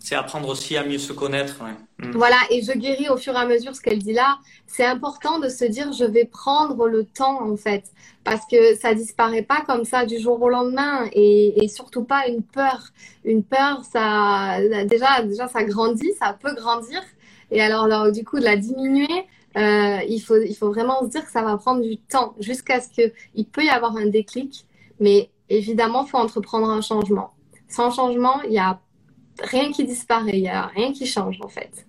[0.00, 1.62] C'est apprendre aussi à mieux se connaître.
[1.98, 2.12] Mm.
[2.12, 4.38] Voilà, et je guéris au fur et à mesure ce qu'elle dit là.
[4.66, 7.84] C'est important de se dire je vais prendre le temps en fait,
[8.22, 12.28] parce que ça disparaît pas comme ça du jour au lendemain et, et surtout pas
[12.28, 12.90] une peur.
[13.24, 17.02] Une peur, ça déjà déjà ça grandit, ça peut grandir,
[17.50, 19.06] et alors, du coup, de la diminuer,
[19.56, 22.80] euh, il, faut, il faut vraiment se dire que ça va prendre du temps jusqu'à
[22.80, 24.66] ce qu'il peut y avoir un déclic.
[25.00, 27.32] Mais évidemment, faut entreprendre un changement.
[27.68, 28.80] Sans changement, il n'y a
[29.42, 31.86] rien qui disparaît, il n'y a rien qui change en fait.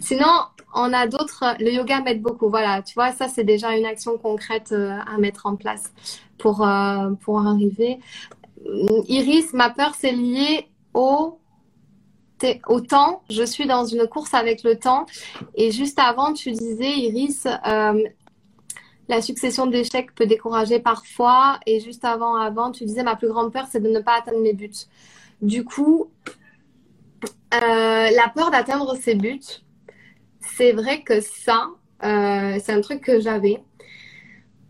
[0.00, 0.26] Sinon,
[0.74, 1.44] on a d'autres.
[1.60, 2.48] Le yoga m'aide beaucoup.
[2.48, 5.92] Voilà, tu vois, ça c'est déjà une action concrète euh, à mettre en place
[6.38, 8.00] pour, euh, pour arriver.
[9.08, 11.38] Iris, ma peur, c'est lié au
[12.66, 13.22] au temps.
[13.30, 15.06] Je suis dans une course avec le temps.
[15.54, 18.02] Et juste avant, tu disais, Iris, euh,
[19.08, 21.58] la succession d'échecs peut décourager parfois.
[21.66, 24.40] Et juste avant, avant, tu disais, ma plus grande peur, c'est de ne pas atteindre
[24.40, 24.70] mes buts.
[25.40, 26.10] Du coup,
[27.24, 29.40] euh, la peur d'atteindre ses buts,
[30.40, 31.68] c'est vrai que ça,
[32.04, 33.62] euh, c'est un truc que j'avais.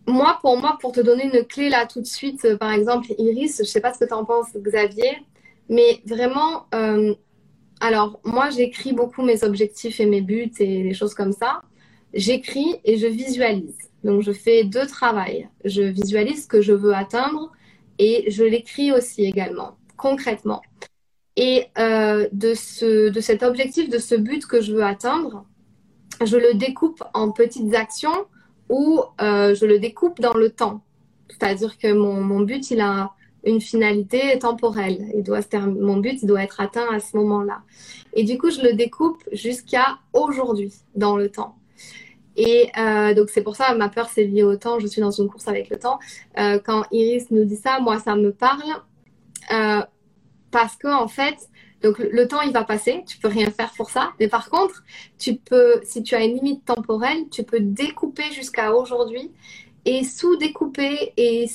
[0.07, 3.59] Moi, pour moi, pour te donner une clé là tout de suite, par exemple, Iris,
[3.59, 5.17] je sais pas ce que tu en penses, Xavier,
[5.69, 6.67] mais vraiment,
[7.83, 11.63] alors, moi, j'écris beaucoup mes objectifs et mes buts et des choses comme ça.
[12.15, 13.77] J'écris et je visualise.
[14.05, 15.49] Donc, je fais deux travails.
[15.65, 17.53] Je visualise ce que je veux atteindre
[17.99, 20.63] et je l'écris aussi également, concrètement.
[21.37, 25.47] Et euh, de, ce, de cet objectif, de ce but que je veux atteindre,
[26.25, 28.27] je le découpe en petites actions
[28.69, 30.83] ou euh, je le découpe dans le temps.
[31.29, 33.13] C'est-à-dire que mon, but, il a
[33.45, 35.11] une finalité temporelle.
[35.15, 37.63] Il doit mon but doit être atteint à ce moment-là.
[38.15, 41.57] Et du coup, je le découpe jusqu'à aujourd'hui, dans le temps.
[42.37, 44.79] Et euh, donc, c'est pour ça, ma peur, c'est lié au temps.
[44.79, 45.99] Je suis dans une course avec le temps.
[46.39, 48.63] Euh, quand Iris nous dit ça, moi, ça me parle.
[49.53, 49.83] Euh,
[50.51, 51.37] parce que, en fait,
[51.83, 53.05] donc, le temps, il va passer.
[53.07, 54.13] Tu peux rien faire pour ça.
[54.21, 54.83] Mais par contre,
[55.19, 59.31] tu peux, si tu as une limite temporelle, tu peux découper jusqu'à aujourd'hui
[59.85, 61.51] et sous-découper et,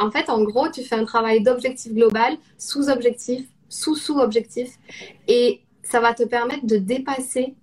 [0.00, 4.70] en fait, en gros, tu fais un travail d'objectif global, sous-objectif, sous-sous-objectif
[5.28, 7.54] et ça va te permettre de dépasser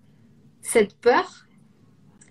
[0.62, 1.46] cette peur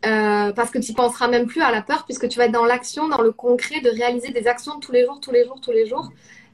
[0.04, 2.64] euh, parce que tu penseras même plus à la peur puisque tu vas être dans
[2.64, 5.70] l'action, dans le concret de réaliser des actions tous les jours, tous les jours, tous
[5.70, 6.10] les jours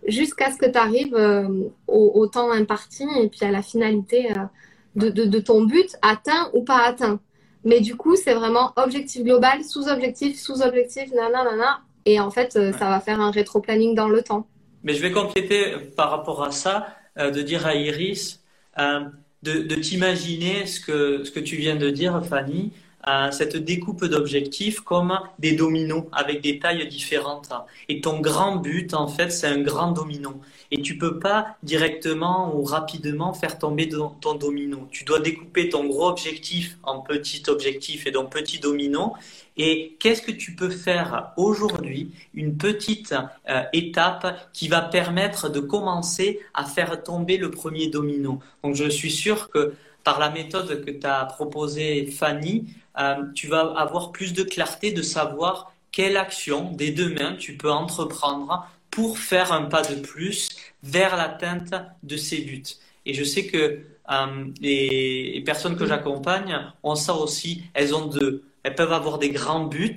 [0.07, 1.49] jusqu'à ce que tu arrives euh,
[1.87, 6.63] au, temps imparti et puis à la finalité euh, de, de ton but atteint ou
[6.63, 7.21] pas atteint.
[7.65, 11.81] Mais du coup, c'est vraiment objectif global, sous-objectif, sous-objectif, nanana.
[12.05, 14.47] Et en fait, ça va faire un rétro-planning dans le temps.
[14.85, 18.41] Mais je vais compléter par rapport à ça, de dire à Iris,
[18.79, 22.73] de, de t'imaginer ce que, ce que tu viens de dire, Fanny,
[23.09, 27.51] euh, cette découpe d'objectifs comme des dominos avec des tailles différentes.
[27.89, 30.41] Et ton grand but, en fait, c'est un grand domino.
[30.71, 34.87] Et tu peux pas directement ou rapidement faire tomber ton domino.
[34.91, 39.13] Tu dois découper ton gros objectif en petits objectifs et donc petits dominos.
[39.57, 43.15] Et qu'est-ce que tu peux faire aujourd'hui, une petite
[43.49, 48.41] euh, étape qui va permettre de commencer à faire tomber le premier domino?
[48.63, 52.67] Donc je suis sûr que par la méthode que tu as proposée, Fanny,
[52.99, 57.57] euh, tu vas avoir plus de clarté de savoir quelle action des deux mains tu
[57.57, 60.49] peux entreprendre pour faire un pas de plus
[60.83, 62.63] vers l'atteinte de ces buts.
[63.07, 63.81] Et je sais que
[64.11, 67.65] euh, les, personnes que j'accompagne ont ça aussi.
[67.75, 69.95] Elles ont de, elles peuvent avoir des grands buts,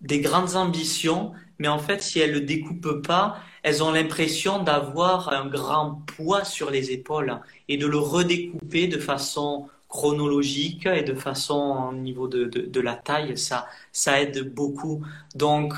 [0.00, 4.62] des grandes ambitions, mais en fait, si elles ne le découpent pas, elles ont l'impression
[4.62, 11.02] d'avoir un grand poids sur les épaules et de le redécouper de façon chronologique et
[11.02, 15.04] de façon au niveau de, de, la taille, ça, ça aide beaucoup.
[15.34, 15.72] Donc,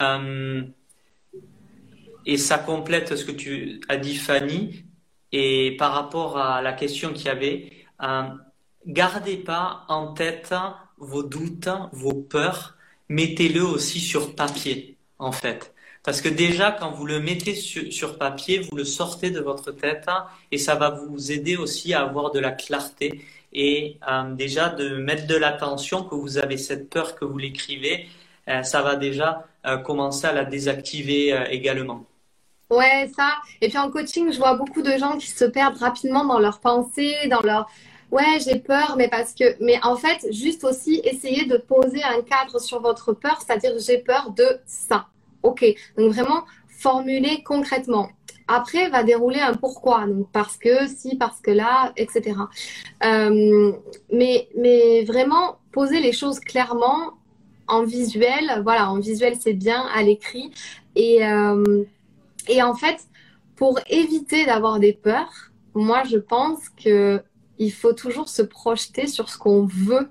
[0.00, 0.62] euh,
[2.26, 4.84] et ça complète ce que tu as dit, Fanny.
[5.32, 8.24] Et par rapport à la question qu'il y avait, euh,
[8.86, 10.54] gardez pas en tête
[10.98, 12.76] vos doutes, vos peurs,
[13.08, 15.74] mettez-le aussi sur papier, en fait.
[16.06, 20.06] Parce que déjà, quand vous le mettez sur, papier, vous le sortez de votre tête
[20.52, 24.98] et ça va vous aider aussi à avoir de la clarté et euh, déjà de
[24.98, 28.06] mettre de l'attention que vous avez cette peur que vous l'écrivez,
[28.48, 32.04] euh, ça va déjà euh, commencer à la désactiver également.
[32.70, 33.32] Ouais, ça.
[33.60, 36.60] Et puis en coaching, je vois beaucoup de gens qui se perdent rapidement dans leurs
[36.60, 37.68] pensées, dans leur
[38.12, 42.22] ouais, j'ai peur, mais parce que, mais en fait, juste aussi essayer de poser un
[42.22, 45.08] cadre sur votre peur, c'est-à-dire j'ai peur de ça.
[45.46, 45.64] Ok,
[45.96, 48.08] donc vraiment formuler concrètement.
[48.48, 50.06] Après, va dérouler un pourquoi.
[50.06, 52.36] Donc, parce que, si, parce que là, etc.
[53.04, 53.72] Euh,
[54.12, 57.12] mais, mais vraiment, poser les choses clairement
[57.68, 58.60] en visuel.
[58.64, 60.50] Voilà, en visuel, c'est bien, à l'écrit.
[60.96, 61.84] Et, euh,
[62.48, 62.98] et en fait,
[63.54, 67.22] pour éviter d'avoir des peurs, moi, je pense que
[67.58, 70.08] il faut toujours se projeter sur ce qu'on veut,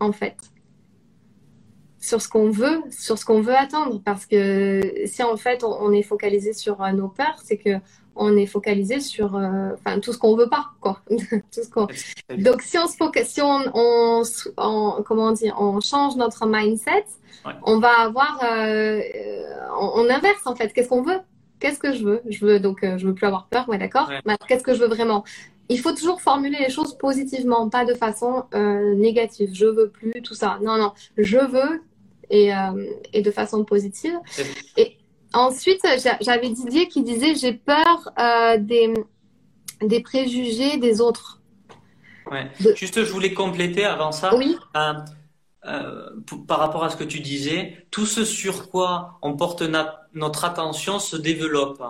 [0.00, 0.36] en fait
[2.02, 4.02] sur ce qu'on veut, sur ce qu'on veut attendre.
[4.04, 7.70] Parce que si en fait on, est focalisé sur euh, nos peurs, c'est que
[8.14, 11.00] on est focalisé sur euh, enfin tout ce qu'on veut pas quoi.
[11.08, 11.16] tout
[11.52, 17.06] ce Donc si on se focus, si on, on, comment on change notre mindset,
[17.62, 19.00] on va avoir euh,
[19.78, 20.72] on, inverse en fait.
[20.72, 21.20] Qu'est-ce qu'on veut?
[21.60, 22.22] Qu'est-ce que je veux?
[22.28, 24.10] Je veux donc je veux plus avoir peur, ouais d'accord.
[24.48, 25.22] Qu'est-ce que je veux vraiment?
[25.68, 28.42] Il faut toujours formuler les choses positivement, pas de façon
[28.96, 29.50] négative.
[29.54, 30.58] Je veux plus tout ça.
[30.62, 30.92] Non, non.
[31.16, 31.80] Je veux
[32.32, 34.18] et, euh, et de façon positive.
[34.76, 34.96] Et
[35.32, 35.80] ensuite,
[36.20, 38.92] j'avais Didier qui disait j'ai peur euh, des,
[39.82, 41.40] des préjugés des autres.
[42.30, 42.50] Ouais.
[42.74, 44.34] Juste, je voulais compléter avant ça.
[44.34, 44.56] Oui.
[44.74, 44.94] Euh
[46.48, 49.62] par rapport à ce que tu disais, tout ce sur quoi on porte
[50.12, 51.82] notre attention se développe.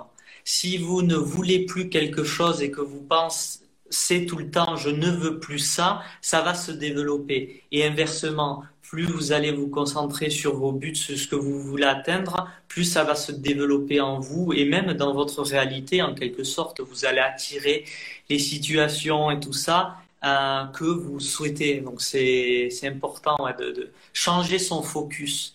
[0.44, 4.90] Si vous ne voulez plus quelque chose et que vous pensez tout le temps je
[4.90, 7.62] ne veux plus ça, ça va se développer.
[7.72, 11.87] Et inversement, plus vous allez vous concentrer sur vos buts, sur ce que vous voulez
[11.87, 16.44] atteindre, plus ça va se développer en vous et même dans votre réalité, en quelque
[16.44, 17.87] sorte, vous allez attirer
[18.28, 21.81] les situations et tout ça euh, que vous souhaitez.
[21.81, 25.55] Donc c'est important de, changer son focus.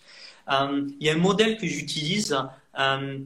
[0.50, 2.36] Euh, il y a un modèle que j'utilise,
[2.76, 3.18] euh,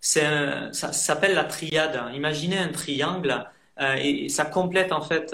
[0.00, 2.02] ça, s'appelle la triade.
[2.12, 3.46] Imaginez un triangle
[3.78, 5.30] et, ça complète en fait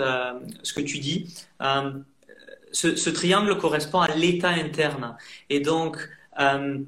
[0.62, 1.34] ce que tu dis
[2.72, 5.16] ce, triangle correspond à l'état interne.
[5.48, 5.96] Et donc,
[6.38, 6.78] euh,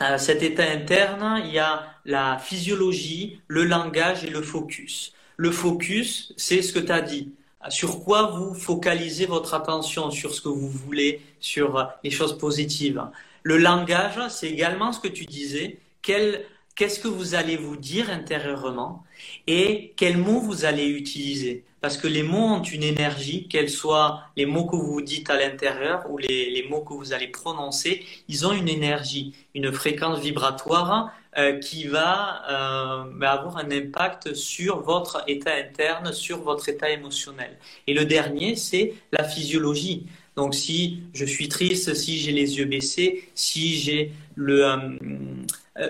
[0.00, 5.12] à cet état interne, il y a la physiologie, le langage et le focus.
[5.36, 7.32] Le focus, c'est ce que tu as dit.
[7.68, 13.02] Sur quoi vous focalisez votre attention, sur ce que vous voulez, sur les choses positives.
[13.42, 15.80] Le langage, c'est également ce que tu disais.
[16.02, 16.44] Quel,
[16.76, 19.04] qu'est-ce que vous allez vous dire intérieurement
[19.46, 21.64] et quels mots vous allez utiliser.
[21.80, 25.38] Parce que les mots ont une énergie, qu'elles soient les mots que vous dites à
[25.38, 31.12] l'intérieur ou les, mots que vous allez prononcer, ils ont une énergie, une fréquence vibratoire
[31.36, 37.56] euh, qui va euh, avoir un impact sur votre état interne, sur votre état émotionnel.
[37.86, 40.06] Et le dernier, c'est la physiologie.
[40.36, 44.12] Donc si je suis triste, si j'ai les yeux baissés, si j'ai.
[44.38, 44.96] Euh,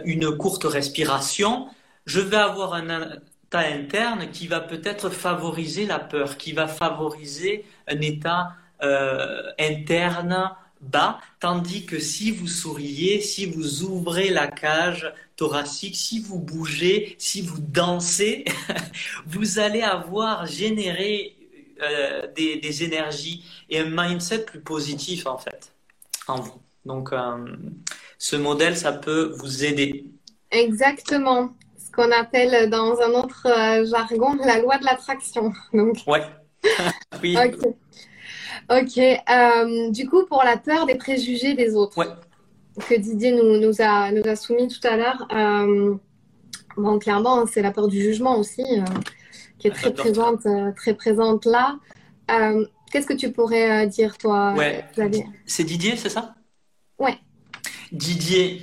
[0.04, 1.68] une courte respiration,
[2.04, 3.16] je vais avoir un
[3.56, 11.18] interne qui va peut-être favoriser la peur, qui va favoriser un état euh, interne bas,
[11.40, 17.42] tandis que si vous souriez, si vous ouvrez la cage thoracique, si vous bougez, si
[17.42, 18.44] vous dansez,
[19.26, 21.36] vous allez avoir généré
[21.82, 25.72] euh, des, des, énergies et un mindset plus positif en fait
[26.28, 26.60] en vous.
[26.84, 27.10] Donc,
[28.18, 30.06] ce modèle, ça peut vous aider.
[30.50, 31.54] Exactement.
[31.98, 33.48] Qu'on appelle dans un autre
[33.90, 35.52] jargon la loi de l'attraction.
[35.72, 35.96] Donc...
[36.06, 36.22] Ouais.
[37.22, 37.36] oui.
[37.36, 37.74] Ok.
[38.70, 39.92] Ok.
[39.92, 41.98] du coup, pour la peur des préjugés des autres.
[41.98, 42.06] Ouais
[42.86, 45.26] que Didier nous, nous, a, nous a soumis tout à l'heure.
[45.32, 45.94] Euh,
[46.76, 48.84] bon, clairement, c'est la peur du jugement aussi, euh,
[49.58, 51.78] qui est très présente, euh, très présente là.
[52.90, 54.84] Qu'est-ce que tu pourrais dire, toi, ouais.
[55.44, 56.34] C'est Didier, c'est ça?
[56.98, 57.18] Ouais.
[57.92, 58.62] Didier,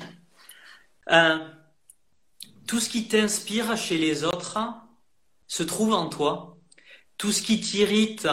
[2.67, 4.59] tout ce qui t'inspire chez les autres
[5.47, 6.57] se trouve en toi.
[7.17, 8.27] Tout ce qui t'irrite,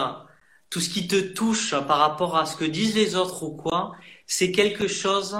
[0.69, 3.93] tout ce qui te touche par rapport à ce que disent les autres ou quoi,
[4.25, 5.37] c'est quelque chose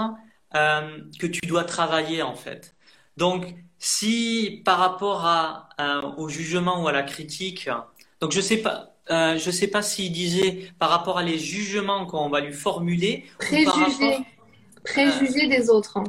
[0.56, 2.76] euh, que tu dois travailler en fait.
[3.18, 7.70] Donc, si par rapport à, euh, au jugement ou à la critique,
[8.22, 12.06] donc je sais pas, euh, je sais pas s'il disait par rapport à les jugements
[12.06, 13.26] qu'on va lui formuler.
[13.40, 14.20] Préjugés,
[14.86, 16.00] préjugés des autres.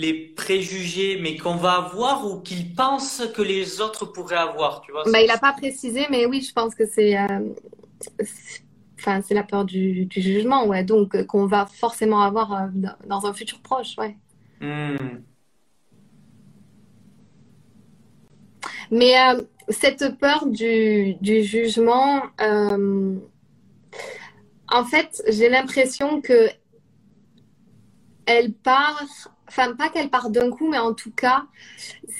[0.00, 4.92] Les préjugés, mais qu'on va avoir ou qu'il pense que les autres pourraient avoir, tu
[4.92, 5.02] vois.
[5.10, 7.16] Bah, il n'a pas précisé, mais oui, je pense que c'est
[8.98, 10.82] Enfin, c'est la peur du, jugement, ouais.
[10.82, 12.66] Donc, euh, qu'on va forcément avoir euh,
[13.06, 14.16] dans un futur proche, ouais.
[14.60, 15.20] Hmm.
[18.90, 22.22] Mais euh, cette peur du, jugement,
[24.70, 26.48] en fait, j'ai l'impression que
[28.26, 31.44] elle part enfin pas qu'elle part d'un coup, mais en tout cas,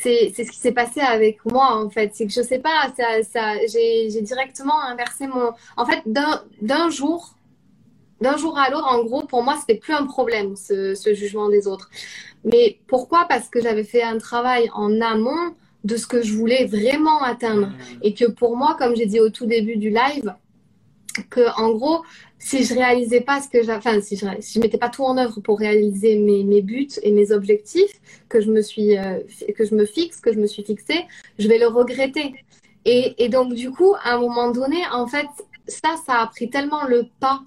[0.02, 2.10] c'est ce qui s'est passé avec moi en fait.
[2.14, 5.52] C'est que je sais pas, ça, ça, j'ai directement inversé mon.
[5.76, 7.34] En fait, d'un jour,
[8.20, 11.48] d'un jour à l'autre, en gros, pour moi, c'était plus un problème ce, ce, jugement
[11.48, 11.90] des autres.
[12.44, 13.26] Mais pourquoi?
[13.28, 15.54] Parce que j'avais fait un travail en amont
[15.84, 17.98] de ce que je voulais vraiment atteindre, mmh.
[18.02, 20.34] et que pour moi, comme j'ai dit au tout début du live,
[21.30, 22.02] que en gros,
[22.38, 25.40] si je réalisais pas ce que enfin, si je, si mettais pas tout en œuvre
[25.40, 29.20] pour réaliser mes, mes buts et mes objectifs que je me suis, euh,
[29.56, 31.06] que je me fixe, que je me suis fixé,
[31.38, 32.34] je vais le regretter.
[32.84, 35.26] Et, et, donc, du coup, à un moment donné, en fait,
[35.66, 37.42] ça, ça a pris tellement le pas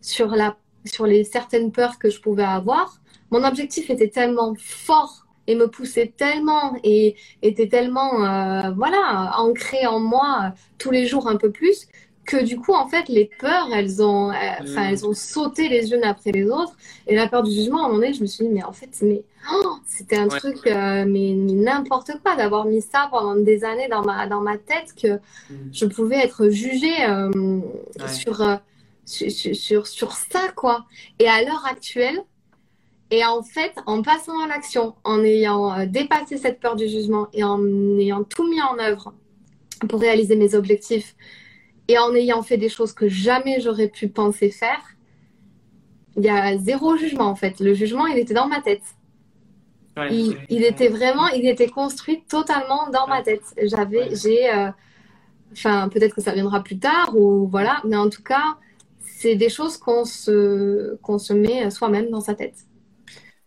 [0.00, 3.00] sur la, sur les certaines peurs que je pouvais avoir.
[3.30, 9.86] Mon objectif était tellement fort et me poussait tellement et était tellement, euh, voilà, ancré
[9.86, 11.86] en moi tous les jours un peu plus
[12.26, 14.90] que du coup, en fait, les peurs, elles ont, euh, enfin, mm.
[14.90, 16.76] elles ont sauté les unes après les autres.
[17.06, 18.72] Et la peur du jugement, à un moment donné, je me suis dit, mais en
[18.72, 19.22] fait, mais
[19.52, 24.02] oh, c'était un truc, euh, mais, n'importe quoi, d'avoir mis ça pendant des années dans
[24.02, 25.14] ma, dans ma tête que
[25.50, 25.70] mm.
[25.72, 27.60] je pouvais être jugée euh,
[28.08, 28.58] sur,
[29.04, 30.84] sur, sur, sur, ça, quoi.
[31.20, 32.20] Et à l'heure actuelle,
[33.12, 37.44] et en fait, en passant à l'action, en ayant dépassé cette peur du jugement et
[37.44, 37.64] en
[37.98, 39.14] ayant tout mis en œuvre
[39.88, 41.14] pour réaliser mes objectifs,
[41.88, 44.80] et en ayant fait des choses que jamais j'aurais pu penser faire,
[46.16, 47.60] il y a zéro jugement en fait.
[47.60, 48.82] Le jugement, il était dans ma tête.
[50.10, 53.42] il, était vraiment, il était construit totalement dans ma tête.
[53.62, 54.70] J'avais, j'ai, euh,
[55.52, 58.56] enfin, peut-être que ça viendra plus tard ou voilà, mais en tout cas,
[59.00, 62.56] c'est des choses qu'on se, qu'on se met soi-même dans sa tête.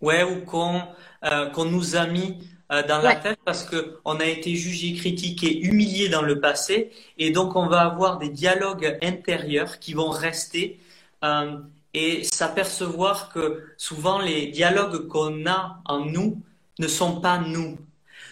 [0.02, 0.82] Ouais, ou qu'on,
[1.26, 2.40] euh, qu'on nous a mis
[2.72, 6.92] euh, dans la tête parce que on a été jugé, critiqué, humilié dans le passé.
[7.18, 10.80] Et donc on va avoir des dialogues intérieurs qui vont rester
[11.24, 11.58] euh,
[11.94, 16.42] et s'apercevoir que souvent les dialogues qu'on a en nous
[16.80, 17.78] ne sont pas nous,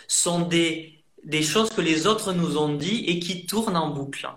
[0.07, 4.27] sont des, des choses que les autres nous ont dit et qui tournent en boucle.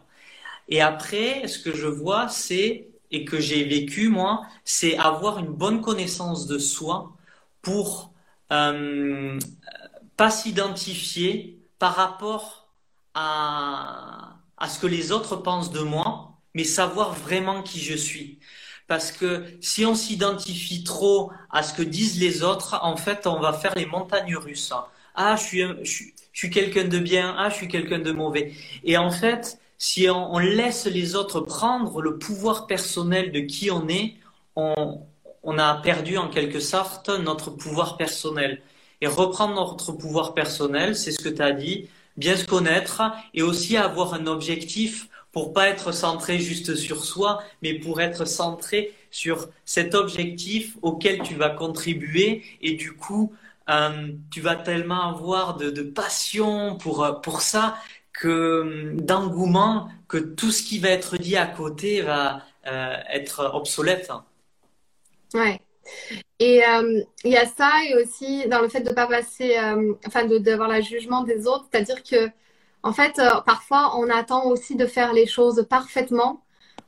[0.69, 5.53] Et après, ce que je vois, c'est, et que j'ai vécu moi, c'est avoir une
[5.53, 7.13] bonne connaissance de soi
[7.63, 8.13] pour
[8.53, 9.39] euh,
[10.21, 12.69] pas s'identifier par rapport
[13.15, 18.39] à, à ce que les autres pensent de moi, mais savoir vraiment qui je suis.
[18.87, 23.41] Parce que si on s'identifie trop à ce que disent les autres, en fait, on
[23.41, 24.75] va faire les montagnes russes.
[25.15, 28.53] Ah, je suis, je suis, quelqu'un de bien, ah, je suis quelqu'un de mauvais.
[28.85, 33.71] Et en fait, si on, on, laisse les autres prendre le pouvoir personnel de qui
[33.71, 34.17] on est,
[34.55, 35.01] on,
[35.43, 38.61] on a perdu en quelque sorte notre pouvoir personnel
[39.01, 43.03] et reprendre notre pouvoir personnel, c'est ce que tu as dit, bien se connaître
[43.35, 48.25] et aussi avoir un objectif pour pas être centré juste sur soi, mais pour être
[48.25, 53.33] centré sur cet objectif auquel tu vas contribuer et du coup,
[53.69, 57.77] euh, tu vas tellement avoir de, passion pour, pour ça
[58.13, 64.11] que d'engouement que tout ce qui va être dit à côté va euh, être obsolète.
[65.33, 65.61] Ouais.
[66.39, 69.95] Et euh, il y a ça et aussi dans le fait de pas passer, euh,
[70.07, 72.31] enfin d'avoir le jugement des autres, c'est-à-dire que
[72.83, 76.43] En fait, euh, parfois, on attend aussi de faire les choses parfaitement.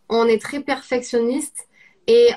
[0.08, 1.68] On est très perfectionniste
[2.06, 2.30] et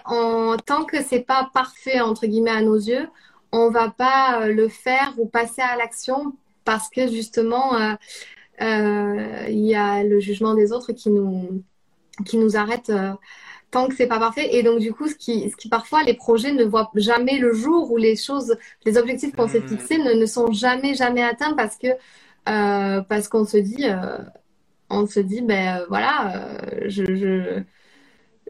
[0.66, 3.08] tant que c'est pas parfait entre guillemets à nos yeux,
[3.52, 6.36] on va pas le faire ou passer à l'action
[6.66, 7.98] parce que justement,
[8.60, 11.64] il y a le jugement des autres qui nous
[12.26, 12.92] qui nous arrête
[13.76, 14.56] tant que c'est pas parfait.
[14.56, 17.54] Et donc, du coup, ce qui, ce qui parfois, les projets ne voient jamais le
[17.54, 18.56] jour ou les choses,
[18.86, 19.68] les objectifs qu'on s'est mmh.
[19.68, 21.88] fixés ne, ne, sont jamais, jamais atteints parce que,
[22.48, 24.18] euh, parce qu'on se dit, euh,
[24.90, 27.64] on se dit, ben voilà, je, je,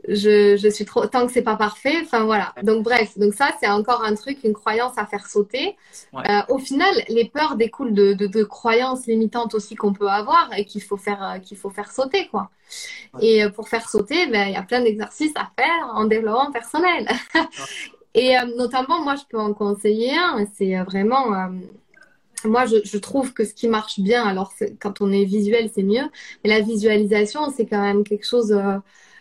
[0.08, 1.96] je, je, suis trop tant que c'est pas parfait.
[2.02, 2.54] Enfin voilà.
[2.64, 5.76] Donc bref, donc ça c'est encore un truc, une croyance à faire sauter.
[6.14, 10.50] Euh, au final, les peurs découlent de, de, de croyances limitantes aussi qu'on peut avoir
[10.58, 12.50] et qu'il faut faire euh, qu'il faut faire sauter quoi.
[13.22, 16.52] Et euh, pour faire sauter, ben il y a plein d'exercices à faire en développement
[16.52, 17.08] personnel.
[18.14, 20.46] et euh, notamment moi je peux en conseiller un.
[20.56, 21.50] C'est vraiment
[22.44, 25.82] moi, je, je, trouve que ce qui marche bien, alors quand on est visuel, c'est
[25.82, 26.04] mieux,
[26.44, 28.56] mais la visualisation, c'est quand même quelque chose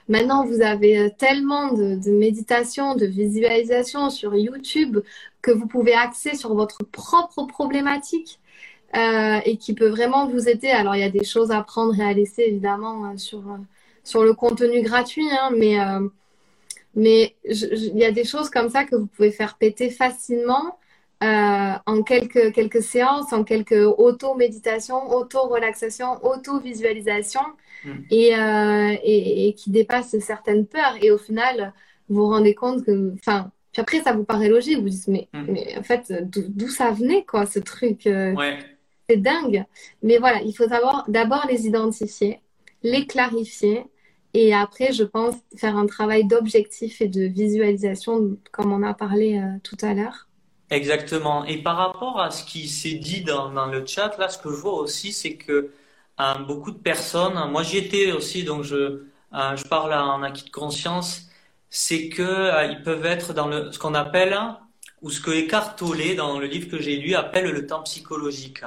[0.08, 4.98] Maintenant, vous avez euh, tellement de, de méditation, de visualisation sur YouTube
[5.40, 8.40] que vous pouvez axer sur votre propre problématique
[8.96, 10.68] euh, et qui peut vraiment vous aider.
[10.68, 13.58] Alors, il y a des choses à prendre et à laisser, évidemment, euh, sur, euh,
[14.04, 15.78] sur le contenu gratuit, hein, mais,
[16.94, 20.78] mais il y a des choses comme ça que vous pouvez faire péter facilement.
[21.22, 27.40] Euh, en quelques, quelques séances, en quelques auto-méditation, auto-relaxation, auto-visualisation.
[27.84, 27.90] Mm.
[28.12, 30.96] Euh, et, et, qui dépasse certaines peurs.
[31.02, 31.72] Et au final,
[32.08, 34.80] vous vous rendez compte que, enfin, puis après, ça vous paraît logique.
[34.80, 35.44] Vous dites, mais, mm.
[35.48, 38.34] mais en fait, d'où ça venait, quoi, ce truc euh,
[39.08, 39.64] C'est dingue.
[40.02, 42.40] Mais voilà, il faut d'abord les identifier,
[42.82, 43.84] les clarifier.
[44.34, 49.40] Et après, je pense faire un travail d'objectif et de visualisation, comme on a parlé
[49.62, 50.28] tout à l'heure.
[50.70, 51.44] Exactement.
[51.44, 54.56] Et par rapport à ce qui s'est dit dans, le chat, là, ce que je
[54.56, 55.72] vois aussi, c'est que
[56.46, 58.76] beaucoup de personnes, moi j'y étais aussi, donc je,
[59.34, 61.28] euh, je parle en acquis de conscience,
[61.70, 64.38] c'est que euh, ils peuvent être dans le, ce qu'on appelle,
[65.02, 68.62] ou ce que Eckhart Tolle, dans le livre que j'ai lu, appelle le temps psychologique.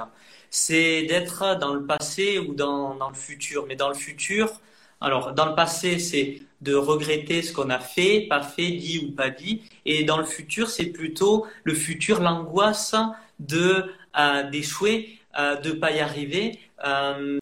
[0.50, 3.66] C'est d'être dans le passé ou dans le futur.
[3.66, 4.60] Mais dans le futur,
[5.00, 9.12] alors dans le passé, c'est de regretter ce qu'on a fait, pas fait, dit ou
[9.12, 9.62] pas dit.
[9.84, 12.94] Et dans le futur, c'est plutôt le futur, l'angoisse
[13.38, 13.84] de
[14.18, 16.58] euh, d'échouer, euh, de pas y arriver.
[16.84, 17.40] Euh,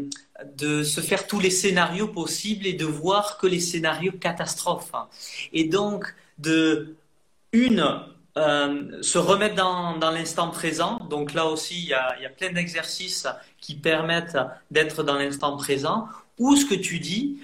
[0.55, 4.93] de se faire tous les scénarios possibles et de voir que les scénarios catastrophes.
[5.53, 6.95] Et donc, de
[7.53, 7.85] une,
[8.37, 10.99] euh, se remettre dans, dans l'instant présent.
[11.09, 13.27] Donc là aussi, il y a, y a plein d'exercices
[13.61, 14.39] qui permettent
[14.71, 16.09] d'être dans l'instant présent.
[16.39, 17.41] Ou ce que tu dis,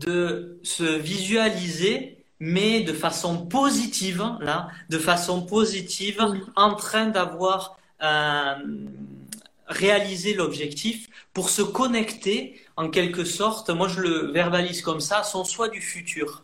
[0.00, 6.18] de se visualiser mais de façon positive, là, de façon positive,
[6.56, 8.56] en train d'avoir euh,
[9.68, 15.44] réaliser l'objectif pour se connecter en quelque sorte, moi je le verbalise comme ça, son
[15.44, 16.42] soi du futur.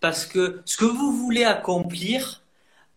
[0.00, 2.42] Parce que ce que vous voulez accomplir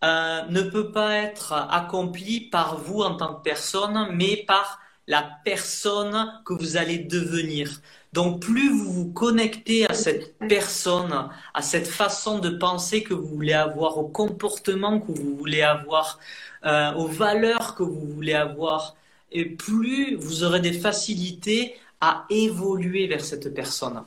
[0.04, 5.22] euh, ne peut pas être accompli par vous en tant que personne, mais par la
[5.44, 7.80] personne que vous allez devenir.
[8.12, 13.26] Donc plus vous vous connectez à cette personne, à cette façon de penser que vous
[13.26, 16.18] voulez avoir, au comportement que vous voulez avoir,
[16.66, 18.96] euh, aux valeurs que vous voulez avoir,
[19.30, 24.04] et plus vous aurez des facilités à évoluer vers cette personne.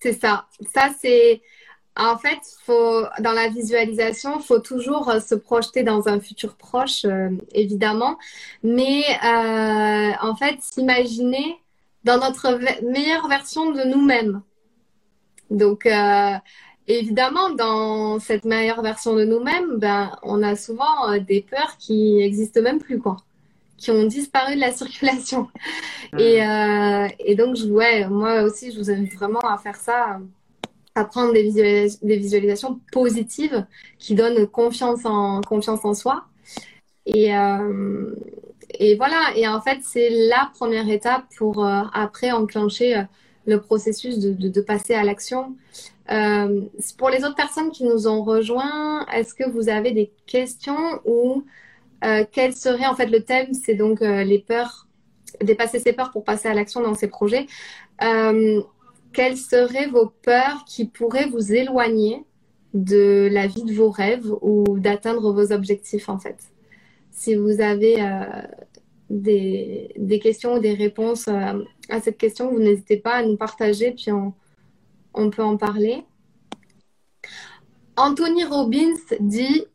[0.00, 0.46] C'est ça.
[0.74, 1.40] Ça, c'est.
[1.94, 6.56] En fait, faut, dans la visualisation, il faut toujours euh, se projeter dans un futur
[6.56, 8.18] proche, euh, évidemment.
[8.62, 11.61] Mais euh, en fait, s'imaginer
[12.04, 14.42] dans notre meilleure version de nous-mêmes.
[15.50, 16.34] Donc, euh,
[16.88, 22.14] évidemment, dans cette meilleure version de nous-mêmes, ben, on a souvent euh, des peurs qui
[22.14, 23.16] n'existent même plus, quoi
[23.82, 25.48] qui ont disparu de la circulation.
[26.16, 30.20] Et, euh, et, donc, je, ouais, moi aussi, je vous invite vraiment à faire ça,
[30.94, 33.66] à prendre des, des visualisations positives
[33.98, 36.26] qui donnent confiance en, confiance en soi.
[37.06, 37.32] Et,
[38.78, 43.02] et voilà, et en fait, c'est la première étape pour euh, après enclencher euh,
[43.46, 45.56] le processus de, passer à l'action.
[46.10, 46.62] Euh,
[46.96, 51.44] pour les autres personnes qui nous ont rejoints, est-ce que vous avez des questions ou
[52.32, 54.88] quel serait en fait le thème C'est donc les peurs,
[55.40, 57.46] dépasser ses peurs pour passer à l'action dans ces projets.
[58.00, 62.24] Quelles seraient vos peurs qui pourraient vous éloigner
[62.74, 66.51] de la vie de vos rêves ou d'atteindre vos objectifs en fait?
[67.12, 68.42] Si vous avez euh,
[69.08, 73.36] des, des, questions ou des réponses euh, à cette question, vous n'hésitez pas à nous
[73.36, 74.34] partager, puis on,
[75.14, 76.02] on peut en parler.
[77.96, 79.66] Anthony Robbins dit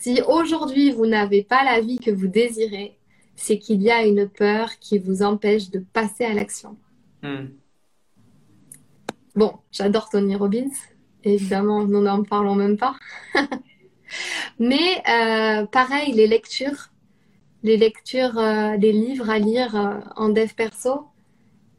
[0.00, 2.98] si aujourd'hui vous n'avez pas la vie que vous désirez,
[3.36, 6.76] c'est qu'il y a une peur qui vous empêche de passer à l'action.
[7.22, 7.46] Hmm.
[9.34, 10.70] Bon, j'adore Tony Robbins.
[11.24, 12.94] Évidemment, nous n'en parlons même pas.
[14.58, 16.90] Mais euh, pareil, les lectures,
[17.62, 21.08] les lectures, euh, livres à lire euh, en dev perso,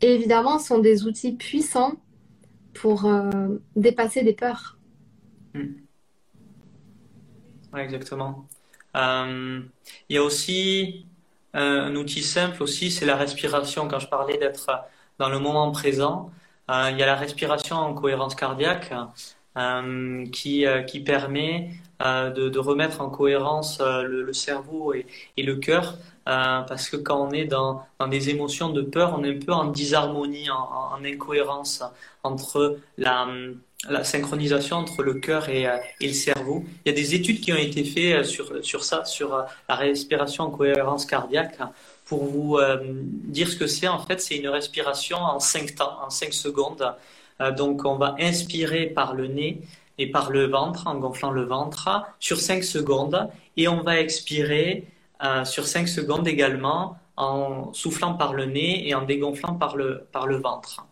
[0.01, 1.93] évidemment, sont des outils puissants
[2.73, 3.09] pour
[3.77, 4.77] dépasser des peurs.
[5.53, 5.75] Hmm.
[7.77, 8.45] exactement.
[8.93, 9.69] il
[10.09, 11.05] y a aussi
[11.53, 13.87] un outil simple aussi, c'est la respiration.
[13.87, 14.69] Quand je parlais d'être
[15.19, 16.31] dans le moment présent,
[16.67, 18.91] il y a la respiration en cohérence cardiaque.
[19.57, 21.69] Euh, qui, euh, qui permet
[22.03, 25.05] euh, de, remettre en cohérence le, le, cerveau et,
[25.37, 25.97] le cœur.
[26.25, 29.53] parce que quand on est dans, dans, des émotions de peur, on est un peu
[29.53, 31.83] en disharmonie, en, en incohérence
[32.23, 33.27] entre la,
[34.03, 35.67] synchronisation entre le cœur et,
[36.01, 36.63] le cerveau.
[36.85, 40.45] Il y a des études qui ont été faites sur, sur ça, sur la respiration
[40.45, 41.57] en cohérence cardiaque.
[42.05, 46.09] Pour vous dire ce que c'est, en fait, c'est une respiration en 5 temps, en
[46.09, 46.95] 5 secondes.
[47.41, 49.61] Euh, donc on va inspirer par le nez
[49.97, 54.87] et par le ventre en gonflant le ventre sur 5 secondes et on va expirer
[55.23, 60.07] euh, sur 5 secondes également en soufflant par le nez et en dégonflant par le,
[60.11, 60.85] par le ventre.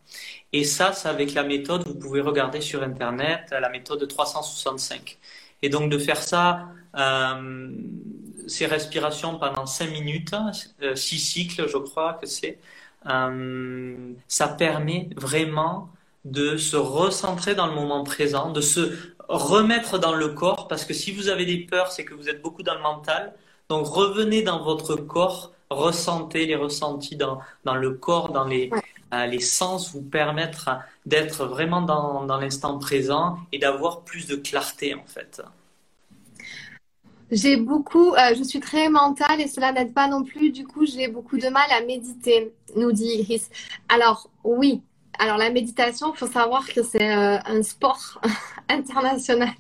[0.54, 5.18] Et ça, c'est avec la méthode, vous pouvez regarder sur Internet, la méthode 365.
[5.62, 7.72] Et donc de faire ça, euh,
[8.48, 10.36] ces respirations pendant 5 minutes,
[10.96, 12.60] 6 cycles, je crois que c'est,
[13.06, 15.90] ça permet vraiment
[16.26, 18.98] de se recentrer dans le moment présent, de se
[19.28, 22.42] remettre dans le corps, parce que si vous avez des peurs, c'est que vous êtes
[22.42, 23.34] beaucoup dans le mental.
[23.70, 28.70] Donc revenez dans votre corps, ressentez les ressentis dans, dans le corps, dans les,
[29.14, 30.70] euh, les sens, vous permettre
[31.06, 35.42] d'être vraiment dans, dans l'instant présent et d'avoir plus de clarté en fait.
[37.32, 40.52] J'ai beaucoup, euh, je suis très mentale et cela n'aide pas non plus.
[40.52, 43.50] Du coup, j'ai beaucoup de mal à méditer, nous dit Iris.
[43.90, 44.84] Alors, oui,
[45.20, 48.20] alors la méditation, il faut savoir que c'est euh, un sport
[48.70, 49.54] international.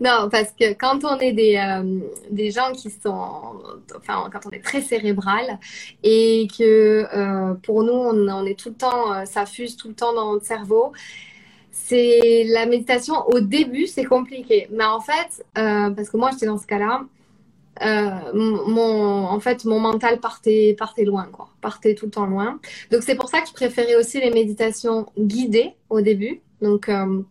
[0.00, 3.62] non, parce que quand on est des, euh, des gens qui sont,
[3.96, 5.58] enfin quand on est très cérébral
[6.02, 10.12] et que euh, pour nous on, est tout le temps, ça fuse tout le temps
[10.12, 10.92] dans notre cerveau.
[11.72, 14.68] C'est la méditation au début, c'est compliqué.
[14.70, 17.02] Mais en fait, parce que moi j'étais dans ce cas-là,
[17.82, 21.48] euh, mon, en fait, mon mental partait, partait loin, quoi.
[21.60, 22.60] Partait tout le temps loin.
[22.90, 26.40] Donc, c'est pour ça que je préférais aussi les méditations guidées au début.
[26.62, 27.22] Donc, euh,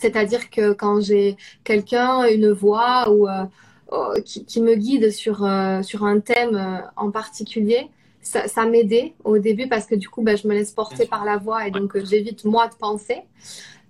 [0.00, 3.44] c'est-à-dire que quand j'ai quelqu'un, une voix ou euh,
[3.92, 5.48] oh, qui, qui, me guide sur,
[5.82, 7.88] sur un thème en particulier,
[8.20, 11.24] ça, ça m'aidait au début parce que du coup, ben, je me laisse porter par
[11.24, 13.22] la voix et donc j'évite moi de penser.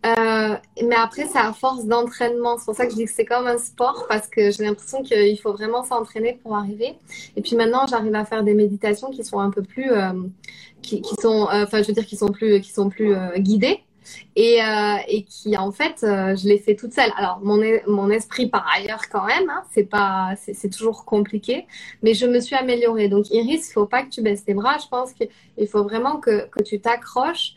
[0.05, 2.59] Euh, mais après, c'est à force d'entraînement.
[2.59, 5.03] C'est pour ça que je dis que c'est comme un sport parce que j'ai l'impression
[5.03, 6.94] qu'il faut vraiment s'entraîner pour arriver.
[7.36, 10.12] Et puis maintenant, j'arrive à faire des méditations qui sont un peu plus, euh,
[10.82, 13.38] qui, qui, sont, euh, enfin, je veux dire, qui sont plus, qui sont plus euh,
[13.38, 13.80] guidées.
[14.36, 14.59] Et,
[15.09, 17.11] et, qui en fait je l'ai fait toute seule.
[17.16, 21.66] Alors mon, mon esprit par ailleurs quand même, hein, c'est pas c'est toujours compliqué,
[22.05, 23.09] mais je me suis améliorée.
[23.09, 24.76] Donc Iris, il faut pas que tu baisses tes bras.
[24.80, 27.57] Je pense qu'il faut vraiment que, que tu t'accroches.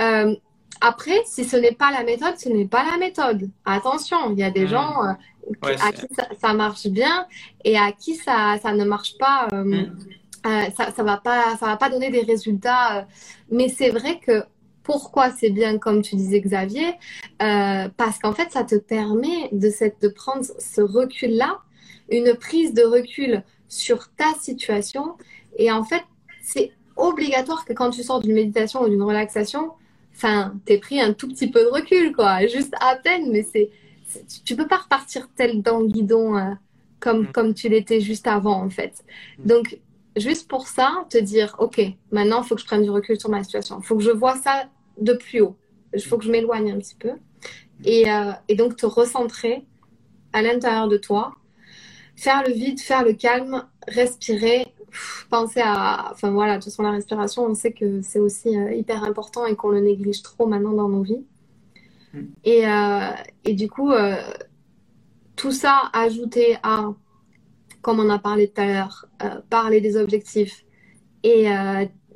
[0.00, 0.36] Euh,
[0.80, 3.50] après, si ce n'est pas la méthode, ce n'est pas la méthode.
[3.64, 4.68] Attention, il y a des hmm.
[4.68, 6.06] gens euh, à qui
[6.40, 7.26] ça, marche bien
[7.64, 9.48] et à qui ça, ça ne marche pas.
[9.52, 9.96] Euh, hmm.
[10.46, 13.06] euh, ça, ça va pas, ça va pas donner des résultats.
[13.50, 14.44] mais c'est vrai que
[14.82, 16.94] pourquoi c'est bien, comme tu disais Xavier,
[17.38, 21.58] parce qu'en fait, ça te permet de, cette, de prendre ce recul-là,
[22.10, 25.16] une prise de recul sur ta situation.
[25.58, 26.02] Et en fait,
[26.42, 29.72] c'est obligatoire que quand tu sors d'une méditation ou d'une relaxation,
[30.18, 33.70] enfin, t'es pris un tout petit peu de recul, quoi, juste à peine, mais c'est,
[34.44, 36.50] tu peux pas repartir tel dans le guidon euh,
[36.98, 37.32] comme, mm.
[37.32, 39.04] comme tu l'étais juste avant, en fait.
[39.38, 39.46] Mm.
[39.46, 39.78] Donc,
[40.16, 43.30] juste pour ça, te dire, OK, maintenant, il faut que je prenne du recul sur
[43.30, 43.78] ma situation.
[43.80, 44.68] Il faut que je vois ça
[45.00, 45.56] de plus haut.
[45.94, 47.12] Il faut que je m'éloigne un petit peu.
[47.84, 49.64] Et, euh, et donc, te recentrer
[50.32, 51.36] à l'intérieur de toi,
[52.16, 54.74] faire le vide, faire le calme, respirer,
[55.30, 56.10] penser à.
[56.12, 59.46] Enfin voilà, de toute façon, la respiration, on sait que c'est aussi euh, hyper important
[59.46, 61.24] et qu'on le néglige trop maintenant dans nos vies.
[62.12, 62.20] Mm.
[62.44, 63.10] Et, euh,
[63.44, 64.16] et, du coup, euh,
[65.36, 66.92] tout ça ajouté à,
[67.82, 69.06] comme on a parlé tout à l'heure,
[69.50, 70.64] parler des objectifs
[71.22, 71.46] et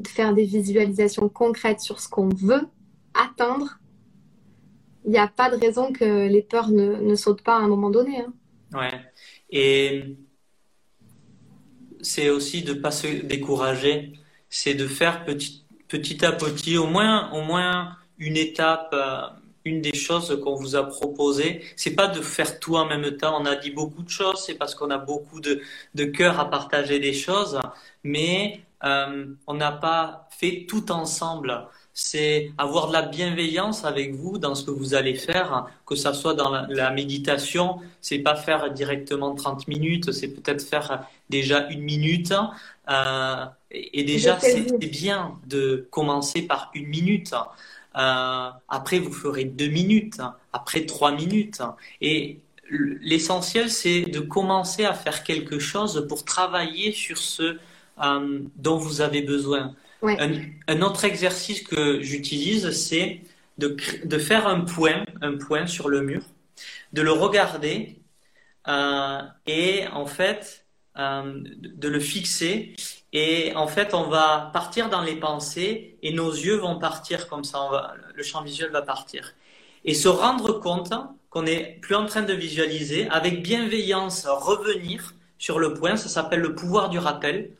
[0.06, 2.66] faire des visualisations concrètes sur ce qu'on veut
[3.14, 3.78] atteindre,
[5.04, 7.68] il n'y a pas de raison que les peurs ne, ne sautent pas à un
[7.68, 8.20] moment donné.
[8.20, 8.32] Hein.
[8.74, 9.00] Ouais.
[9.50, 10.16] Et
[12.02, 14.12] c'est aussi de pas se décourager,
[14.50, 15.64] c'est de faire petit,
[16.24, 19.22] à petit, au moins, une étape euh,
[19.64, 23.40] une des choses qu'on vous a proposées, c'est pas de faire tout en même temps.
[23.40, 25.60] On a dit beaucoup de choses, c'est parce qu'on a beaucoup de,
[25.94, 27.60] de cœur à partager des choses,
[28.02, 31.68] mais euh, on n'a pas fait tout ensemble.
[31.94, 36.14] C'est avoir de la bienveillance avec vous dans ce que vous allez faire, que ça
[36.14, 37.80] soit dans la, la méditation.
[38.00, 42.32] C'est pas faire directement 30 minutes, c'est peut-être faire déjà une minute.
[42.88, 47.34] Euh, et déjà, c'est bien de commencer par une minute.
[47.96, 50.20] Euh, après, vous ferez deux minutes,
[50.52, 51.62] après trois minutes.
[52.00, 52.40] Et
[52.70, 57.58] l'essentiel, c'est de commencer à faire quelque chose pour travailler sur ce
[58.02, 59.74] euh, dont vous avez besoin.
[60.02, 63.20] Un, autre exercice que j'utilise, c'est
[63.58, 66.22] de, faire un point, un point sur le mur,
[66.92, 68.00] de le regarder
[68.68, 70.66] euh, et en fait
[70.98, 72.74] euh, de le fixer
[73.12, 77.44] et en fait, on va partir dans les pensées et nos yeux vont partir comme
[77.44, 77.94] ça.
[78.14, 79.34] le champ visuel va partir.
[79.84, 80.92] Et se rendre compte
[81.28, 86.40] qu'on n'est plus en train de visualiser, avec bienveillance, revenir sur le point, ça s'appelle
[86.40, 87.50] le pouvoir du rappel,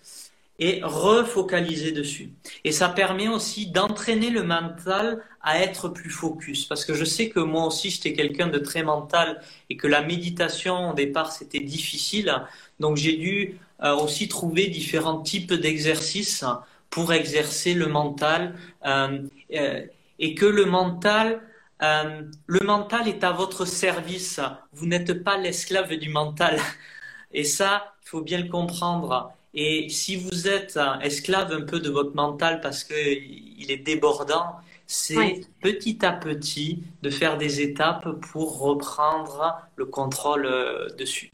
[0.63, 2.31] et refocaliser dessus.
[2.63, 6.67] Et ça permet aussi d'entraîner le mental à être plus focus.
[6.67, 10.03] Parce que je sais que moi aussi, j'étais quelqu'un de très mental et que la
[10.03, 12.33] méditation, au départ, c'était difficile.
[12.79, 16.45] Donc j'ai dû euh, aussi trouver différents types d'exercices
[16.91, 18.55] pour exercer le mental
[18.87, 19.19] euh,
[19.55, 19.83] euh,
[20.21, 21.41] et que le mental
[22.47, 24.39] le mental est à votre service.
[24.73, 26.61] Vous n'êtes pas l'esclave du mental.
[27.33, 29.33] Et ça, il faut bien le comprendre.
[29.55, 35.43] Et si vous êtes esclave un peu de votre mental parce qu'il est débordant, c'est
[35.61, 40.49] petit à petit de faire des étapes pour reprendre le contrôle
[40.99, 41.33] dessus.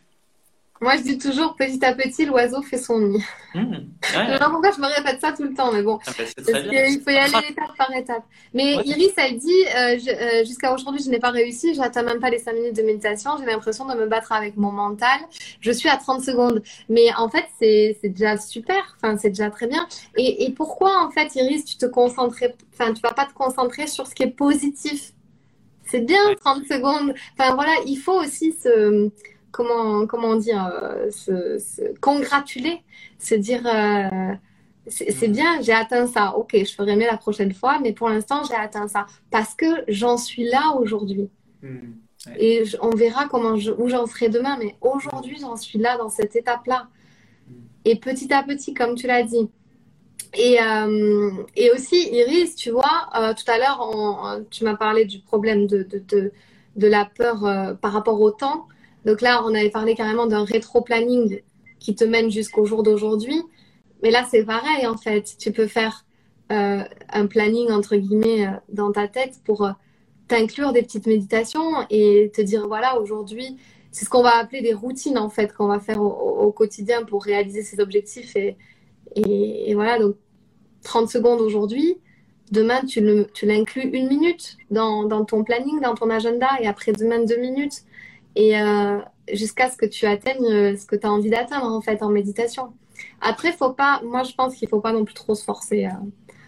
[0.80, 3.24] Moi, je dis toujours, petit à petit, l'oiseau fait son nid.
[3.54, 3.80] Mmh, ouais.
[4.02, 5.98] je sais pas pourquoi je me répète ça tout le temps, mais bon.
[6.06, 6.24] Ah, bah,
[6.88, 8.22] il faut y aller étape par étape.
[8.54, 12.30] Mais Iris, elle dit, euh, euh, jusqu'à aujourd'hui, je n'ai pas réussi, j'atteins même pas
[12.30, 15.18] les 5 minutes de méditation, j'ai l'impression de me battre avec mon mental.
[15.60, 16.62] Je suis à 30 secondes.
[16.88, 19.86] Mais en fait, c'est déjà super, enfin, c'est déjà très bien.
[20.16, 23.88] Et, et pourquoi, en fait, Iris, tu te concentrais, enfin, tu vas pas te concentrer
[23.88, 25.12] sur ce qui est positif?
[25.84, 27.14] C'est bien 30 secondes.
[27.38, 29.10] Enfin, voilà, il faut aussi se
[29.50, 32.82] comment, comment dire, euh, se, congratuler,
[33.18, 34.34] se dire euh,
[34.86, 36.34] c'est bien, j'ai atteint ça.
[36.36, 39.66] Ok, je ferai mieux la prochaine fois, mais pour l'instant, j'ai atteint ça parce que
[39.88, 41.28] j'en suis là aujourd'hui.
[41.62, 41.92] Hmm,
[42.38, 46.08] Et on verra comment je, où j'en serai demain, mais aujourd'hui, j'en suis là dans
[46.08, 46.88] cette étape-là.
[47.48, 47.52] Hmm.
[47.84, 49.50] Et petit à petit, comme tu l'as dit.
[50.34, 55.66] Et, euh, et aussi, Iris, tu vois, tout à l'heure, tu m'as parlé du problème
[55.66, 56.32] de, de, de,
[56.76, 58.68] de la peur par rapport au temps.
[59.04, 61.40] Donc là, on avait parlé carrément d'un rétro-planning
[61.78, 63.42] qui te mène jusqu'au jour d'aujourd'hui.
[64.02, 65.36] Mais là, c'est pareil, en fait.
[65.38, 66.04] Tu peux faire
[66.52, 66.82] euh,
[67.12, 69.70] un planning, entre guillemets, euh, dans ta tête pour euh,
[70.28, 73.56] t'inclure des petites méditations et te dire, voilà, aujourd'hui,
[73.92, 77.24] c'est ce qu'on va appeler des routines, en fait, qu'on va faire au, quotidien pour
[77.24, 78.36] réaliser ses objectifs.
[78.36, 80.16] Et, voilà, donc
[80.82, 81.98] 30 secondes aujourd'hui.
[82.50, 83.00] Demain, tu
[83.42, 87.84] l'inclus une minute dans ton planning, dans ton agenda, et après demain, deux minutes
[88.36, 88.98] et euh,
[89.32, 92.08] jusqu'à ce que tu atteignes euh, ce que tu as envie d'atteindre en fait en
[92.08, 92.72] méditation.
[93.20, 95.86] Après, faut pas, moi je pense qu'il faut pas non plus trop se forcer.
[95.86, 95.90] Euh.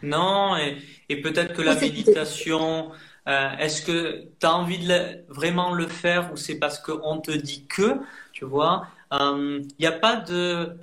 [0.02, 0.76] Non, et,
[1.08, 2.90] et peut-être que la méditation,
[3.26, 7.66] est-ce que tu as envie de vraiment le faire ou c'est parce qu'on te dit
[7.68, 7.98] que,
[8.32, 10.76] tu vois, il n'y a pas de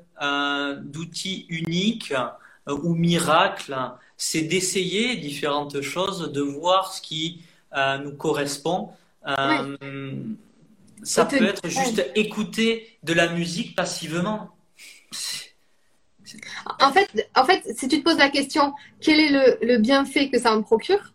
[0.83, 2.13] d'outil unique
[2.67, 3.75] ou miracle,
[4.17, 7.41] c'est d'essayer différentes choses, de voir ce qui
[7.75, 8.91] nous correspond
[11.03, 14.49] ça peut être juste écouter de la musique passivement.
[16.81, 20.39] En fait, en fait, si tu te poses la question, quel est le, bienfait que
[20.39, 21.13] ça me procure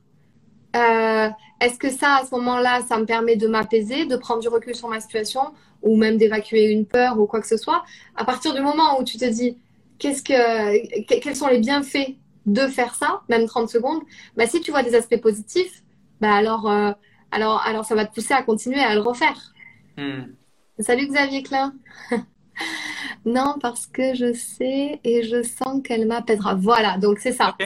[0.74, 1.28] euh,
[1.60, 4.74] Est-ce que ça, à ce moment-là, ça me permet de m'apaiser, de prendre du recul
[4.74, 5.52] sur ma situation,
[5.82, 7.84] ou même d'évacuer une peur ou quoi que ce soit
[8.16, 9.58] À partir du moment où tu te dis,
[9.98, 12.16] qu'est-ce que, quels sont les bienfaits
[12.46, 14.02] de faire ça, même 30 secondes,
[14.36, 15.82] bah, si tu vois des aspects positifs,
[16.20, 16.92] bah alors, euh,
[17.30, 19.52] alors, alors ça va te pousser à continuer à le refaire.
[19.96, 20.32] Hmm.
[20.78, 21.74] Salut Xavier Klein.
[23.24, 26.54] non, parce que je sais et je sens qu'elle m'apaisera.
[26.54, 27.56] Voilà, donc c'est ça.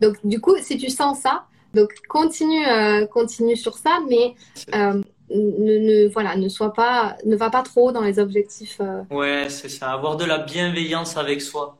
[0.00, 4.34] Donc, du coup, si tu sens ça, donc continue, euh, continue sur ça, mais
[4.74, 5.00] euh,
[5.30, 8.78] ne, voilà, ne sois pas, ne va pas trop dans les objectifs.
[8.80, 9.02] Euh.
[9.10, 9.92] Ouais, c'est ça.
[9.92, 11.76] Avoir de la bienveillance avec soi.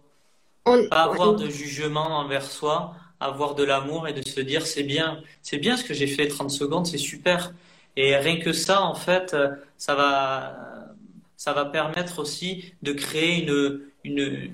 [0.64, 5.20] Pas avoir de jugement envers soi, avoir de l'amour et de se dire c'est bien,
[5.42, 7.52] c'est bien ce que j'ai fait 30 secondes, c'est super.
[7.96, 10.94] Et rien que ça, en fait, euh, ça va,
[11.36, 14.52] ça va permettre aussi de créer une, une,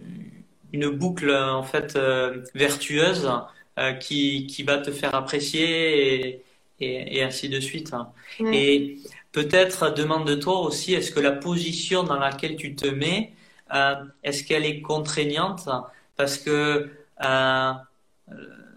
[0.73, 3.31] une boucle en fait euh, vertueuse
[3.79, 6.41] euh, qui, qui va te faire apprécier
[6.81, 7.93] et, et, ainsi de suite.
[7.93, 8.13] Hein.
[8.41, 8.99] Et
[9.33, 13.33] peut-être demande-toi aussi, est-ce que la position dans laquelle tu te mets,
[13.75, 15.69] euh, est-ce qu'elle est contraignante?
[16.17, 16.91] Parce que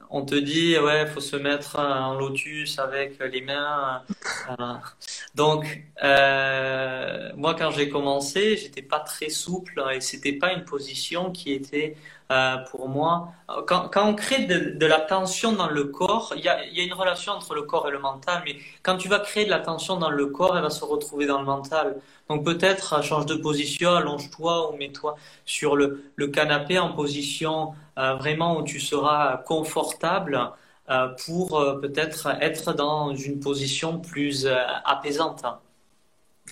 [0.10, 4.04] on te dit, ouais, faut se mettre en lotus avec les mains.
[4.50, 4.74] Euh,
[5.36, 11.32] donc, euh, moi, quand j'ai commencé, j'étais pas très souple et c'était pas une position
[11.32, 11.96] qui était
[12.32, 13.30] euh, pour moi.
[13.66, 16.80] Quand, quand on crée de, de, la tension dans le corps, il y a, y
[16.80, 19.50] a, une relation entre le corps et le mental, mais quand tu vas créer de
[19.50, 22.00] la tension dans le corps, elle va se retrouver dans le mental.
[22.30, 25.16] Donc peut-être change de position, allonge-toi ou mets-toi
[25.46, 30.52] sur le, le, canapé en position euh, vraiment où tu seras confortable
[30.92, 34.48] euh, pour euh, peut-être être dans une position plus
[34.86, 35.44] apaisante.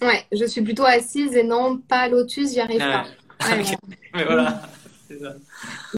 [0.01, 3.05] Ouais, je suis plutôt assise et non pas lotus, j'y arrive pas.
[4.13, 4.61] Mais voilà.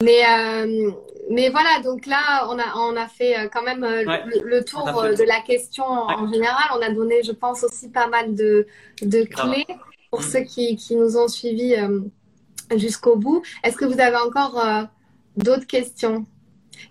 [0.02, 0.92] Mais, euh,
[1.30, 4.04] mais voilà, donc là, on a, on a fait euh, quand même euh,
[4.44, 6.70] le, tour de la question en général.
[6.78, 8.68] On a donné, je pense, aussi pas mal de,
[9.02, 9.66] de clés
[10.12, 11.76] pour ceux qui, qui, nous ont suivis
[12.76, 13.44] jusqu'au bout.
[13.64, 14.64] Est-ce que vous avez encore
[15.38, 16.26] d'autres questions?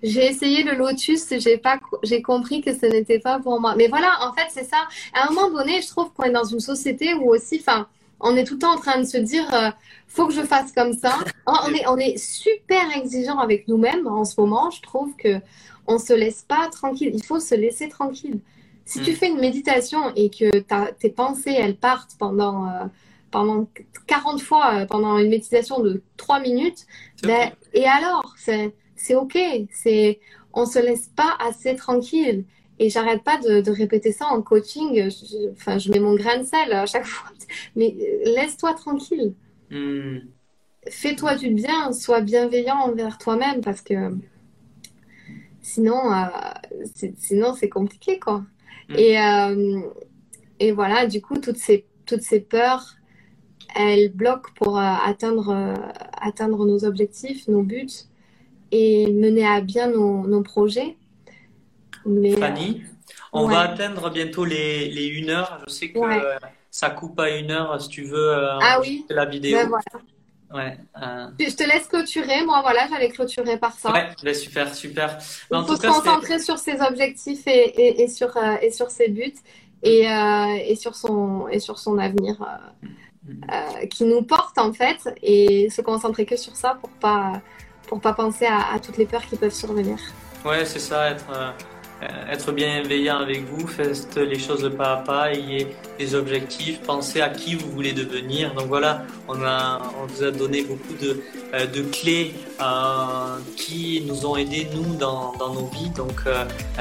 [0.02, 3.74] J'ai essayé le lotus, j'ai pas, j'ai compris que ce n'était pas pour moi.
[3.76, 4.86] Mais voilà, en fait, c'est ça.
[5.14, 7.88] À un moment donné, je trouve qu'on est dans une société où aussi, enfin,
[8.20, 9.70] on est tout le temps en train de se dire euh,
[10.06, 11.18] faut que je fasse comme ça.
[11.46, 14.70] On est, on est super exigeant avec nous-mêmes en ce moment.
[14.70, 15.40] Je trouve que
[15.86, 17.10] on se laisse pas tranquille.
[17.14, 18.40] Il faut se laisser tranquille.
[18.84, 19.14] Si tu mm.
[19.14, 20.50] fais une méditation et que
[20.98, 22.84] tes pensées elles partent pendant euh,
[23.30, 23.68] pendant
[24.06, 26.86] 40 fois euh, pendant une méditation de 3 minutes,
[27.22, 28.34] ben, et alors?
[28.38, 29.38] C'est c'est ok.
[29.72, 30.20] C'est
[30.52, 32.44] on se laisse pas assez tranquille.
[32.78, 35.10] Et j'arrête pas de, répéter ça en coaching.
[35.52, 37.30] enfin, je mets mon grain de sel à chaque fois.
[37.76, 39.34] Mais euh, laisse-toi tranquille.
[39.70, 40.18] Hmm.
[40.88, 41.92] Fais-toi du bien.
[41.92, 44.14] Sois bienveillant envers toi-même parce que
[45.60, 46.26] sinon, euh,
[46.94, 48.44] c'est, sinon c'est compliqué, quoi.
[48.88, 48.94] Hmm.
[48.96, 49.80] Et, euh,
[50.60, 52.94] et voilà, du coup, toutes ces, toutes ces peurs,
[53.74, 55.74] elles bloquent pour atteindre,
[56.12, 58.06] atteindre nos objectifs, nos buts
[58.70, 60.96] et mener à bien nos, nos projets.
[62.38, 62.82] Fanny,
[63.32, 65.58] on va atteindre bientôt les, les 1 heure.
[65.66, 66.00] Je sais que
[66.70, 69.04] ça coupe à une heure si tu veux euh, ah oui.
[69.08, 69.58] la vidéo.
[69.58, 71.26] Ben ouais, euh.
[71.38, 72.44] Je te laisse clôturer.
[72.44, 73.92] Moi, voilà, j'allais clôturer par ça.
[73.92, 75.18] Ouais, ben super, super.
[75.50, 79.34] Il faut se concentrer sur ses objectifs et, et, sur, euh, et sur ses buts
[79.82, 82.36] et, et, sur, son, et sur son avenir
[83.22, 83.88] mm.
[83.90, 87.40] qui nous porte en fait et se concentrer que sur ça pour pas,
[87.86, 89.98] pour pas penser à, à toutes les peurs qui peuvent survenir.
[90.44, 91.50] Ouais, c'est ça, être euh,
[92.30, 95.66] être bienveillant avec vous, faites les choses pas à pas, ayez
[95.98, 98.54] des objectifs, pensez à qui vous voulez devenir.
[98.54, 101.20] Donc voilà, on, vous a donné beaucoup de,
[101.54, 105.90] euh, clés euh, qui nous ont aidés, nous, dans, nos vies.
[105.90, 106.22] Donc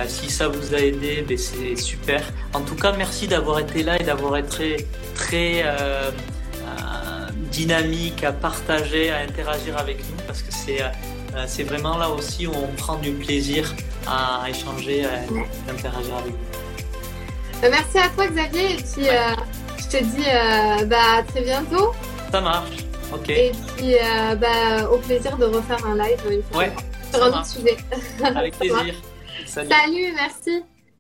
[0.08, 2.22] si ça vous a aidé, ben, c'est super.
[2.54, 5.64] En tout cas, merci d'avoir été là et d'avoir été très
[7.52, 10.84] dynamique à partager, à interagir avec nous, parce que c'est
[11.46, 13.74] c'est vraiment là aussi où on prend du plaisir
[14.08, 17.64] à échanger, à interagir avec vous.
[17.64, 19.36] Euh, merci à toi Xavier et puis euh,
[19.78, 21.94] je te dis euh, bah, à très bientôt.
[22.32, 22.78] Ça marche,
[23.14, 23.30] ok.
[23.30, 23.96] Et puis
[24.40, 26.74] bah, au plaisir de refaire un live une fois ouais,
[27.12, 27.78] sur un autre sujet.
[28.24, 28.96] Avec plaisir.
[29.46, 30.64] Salut, merci.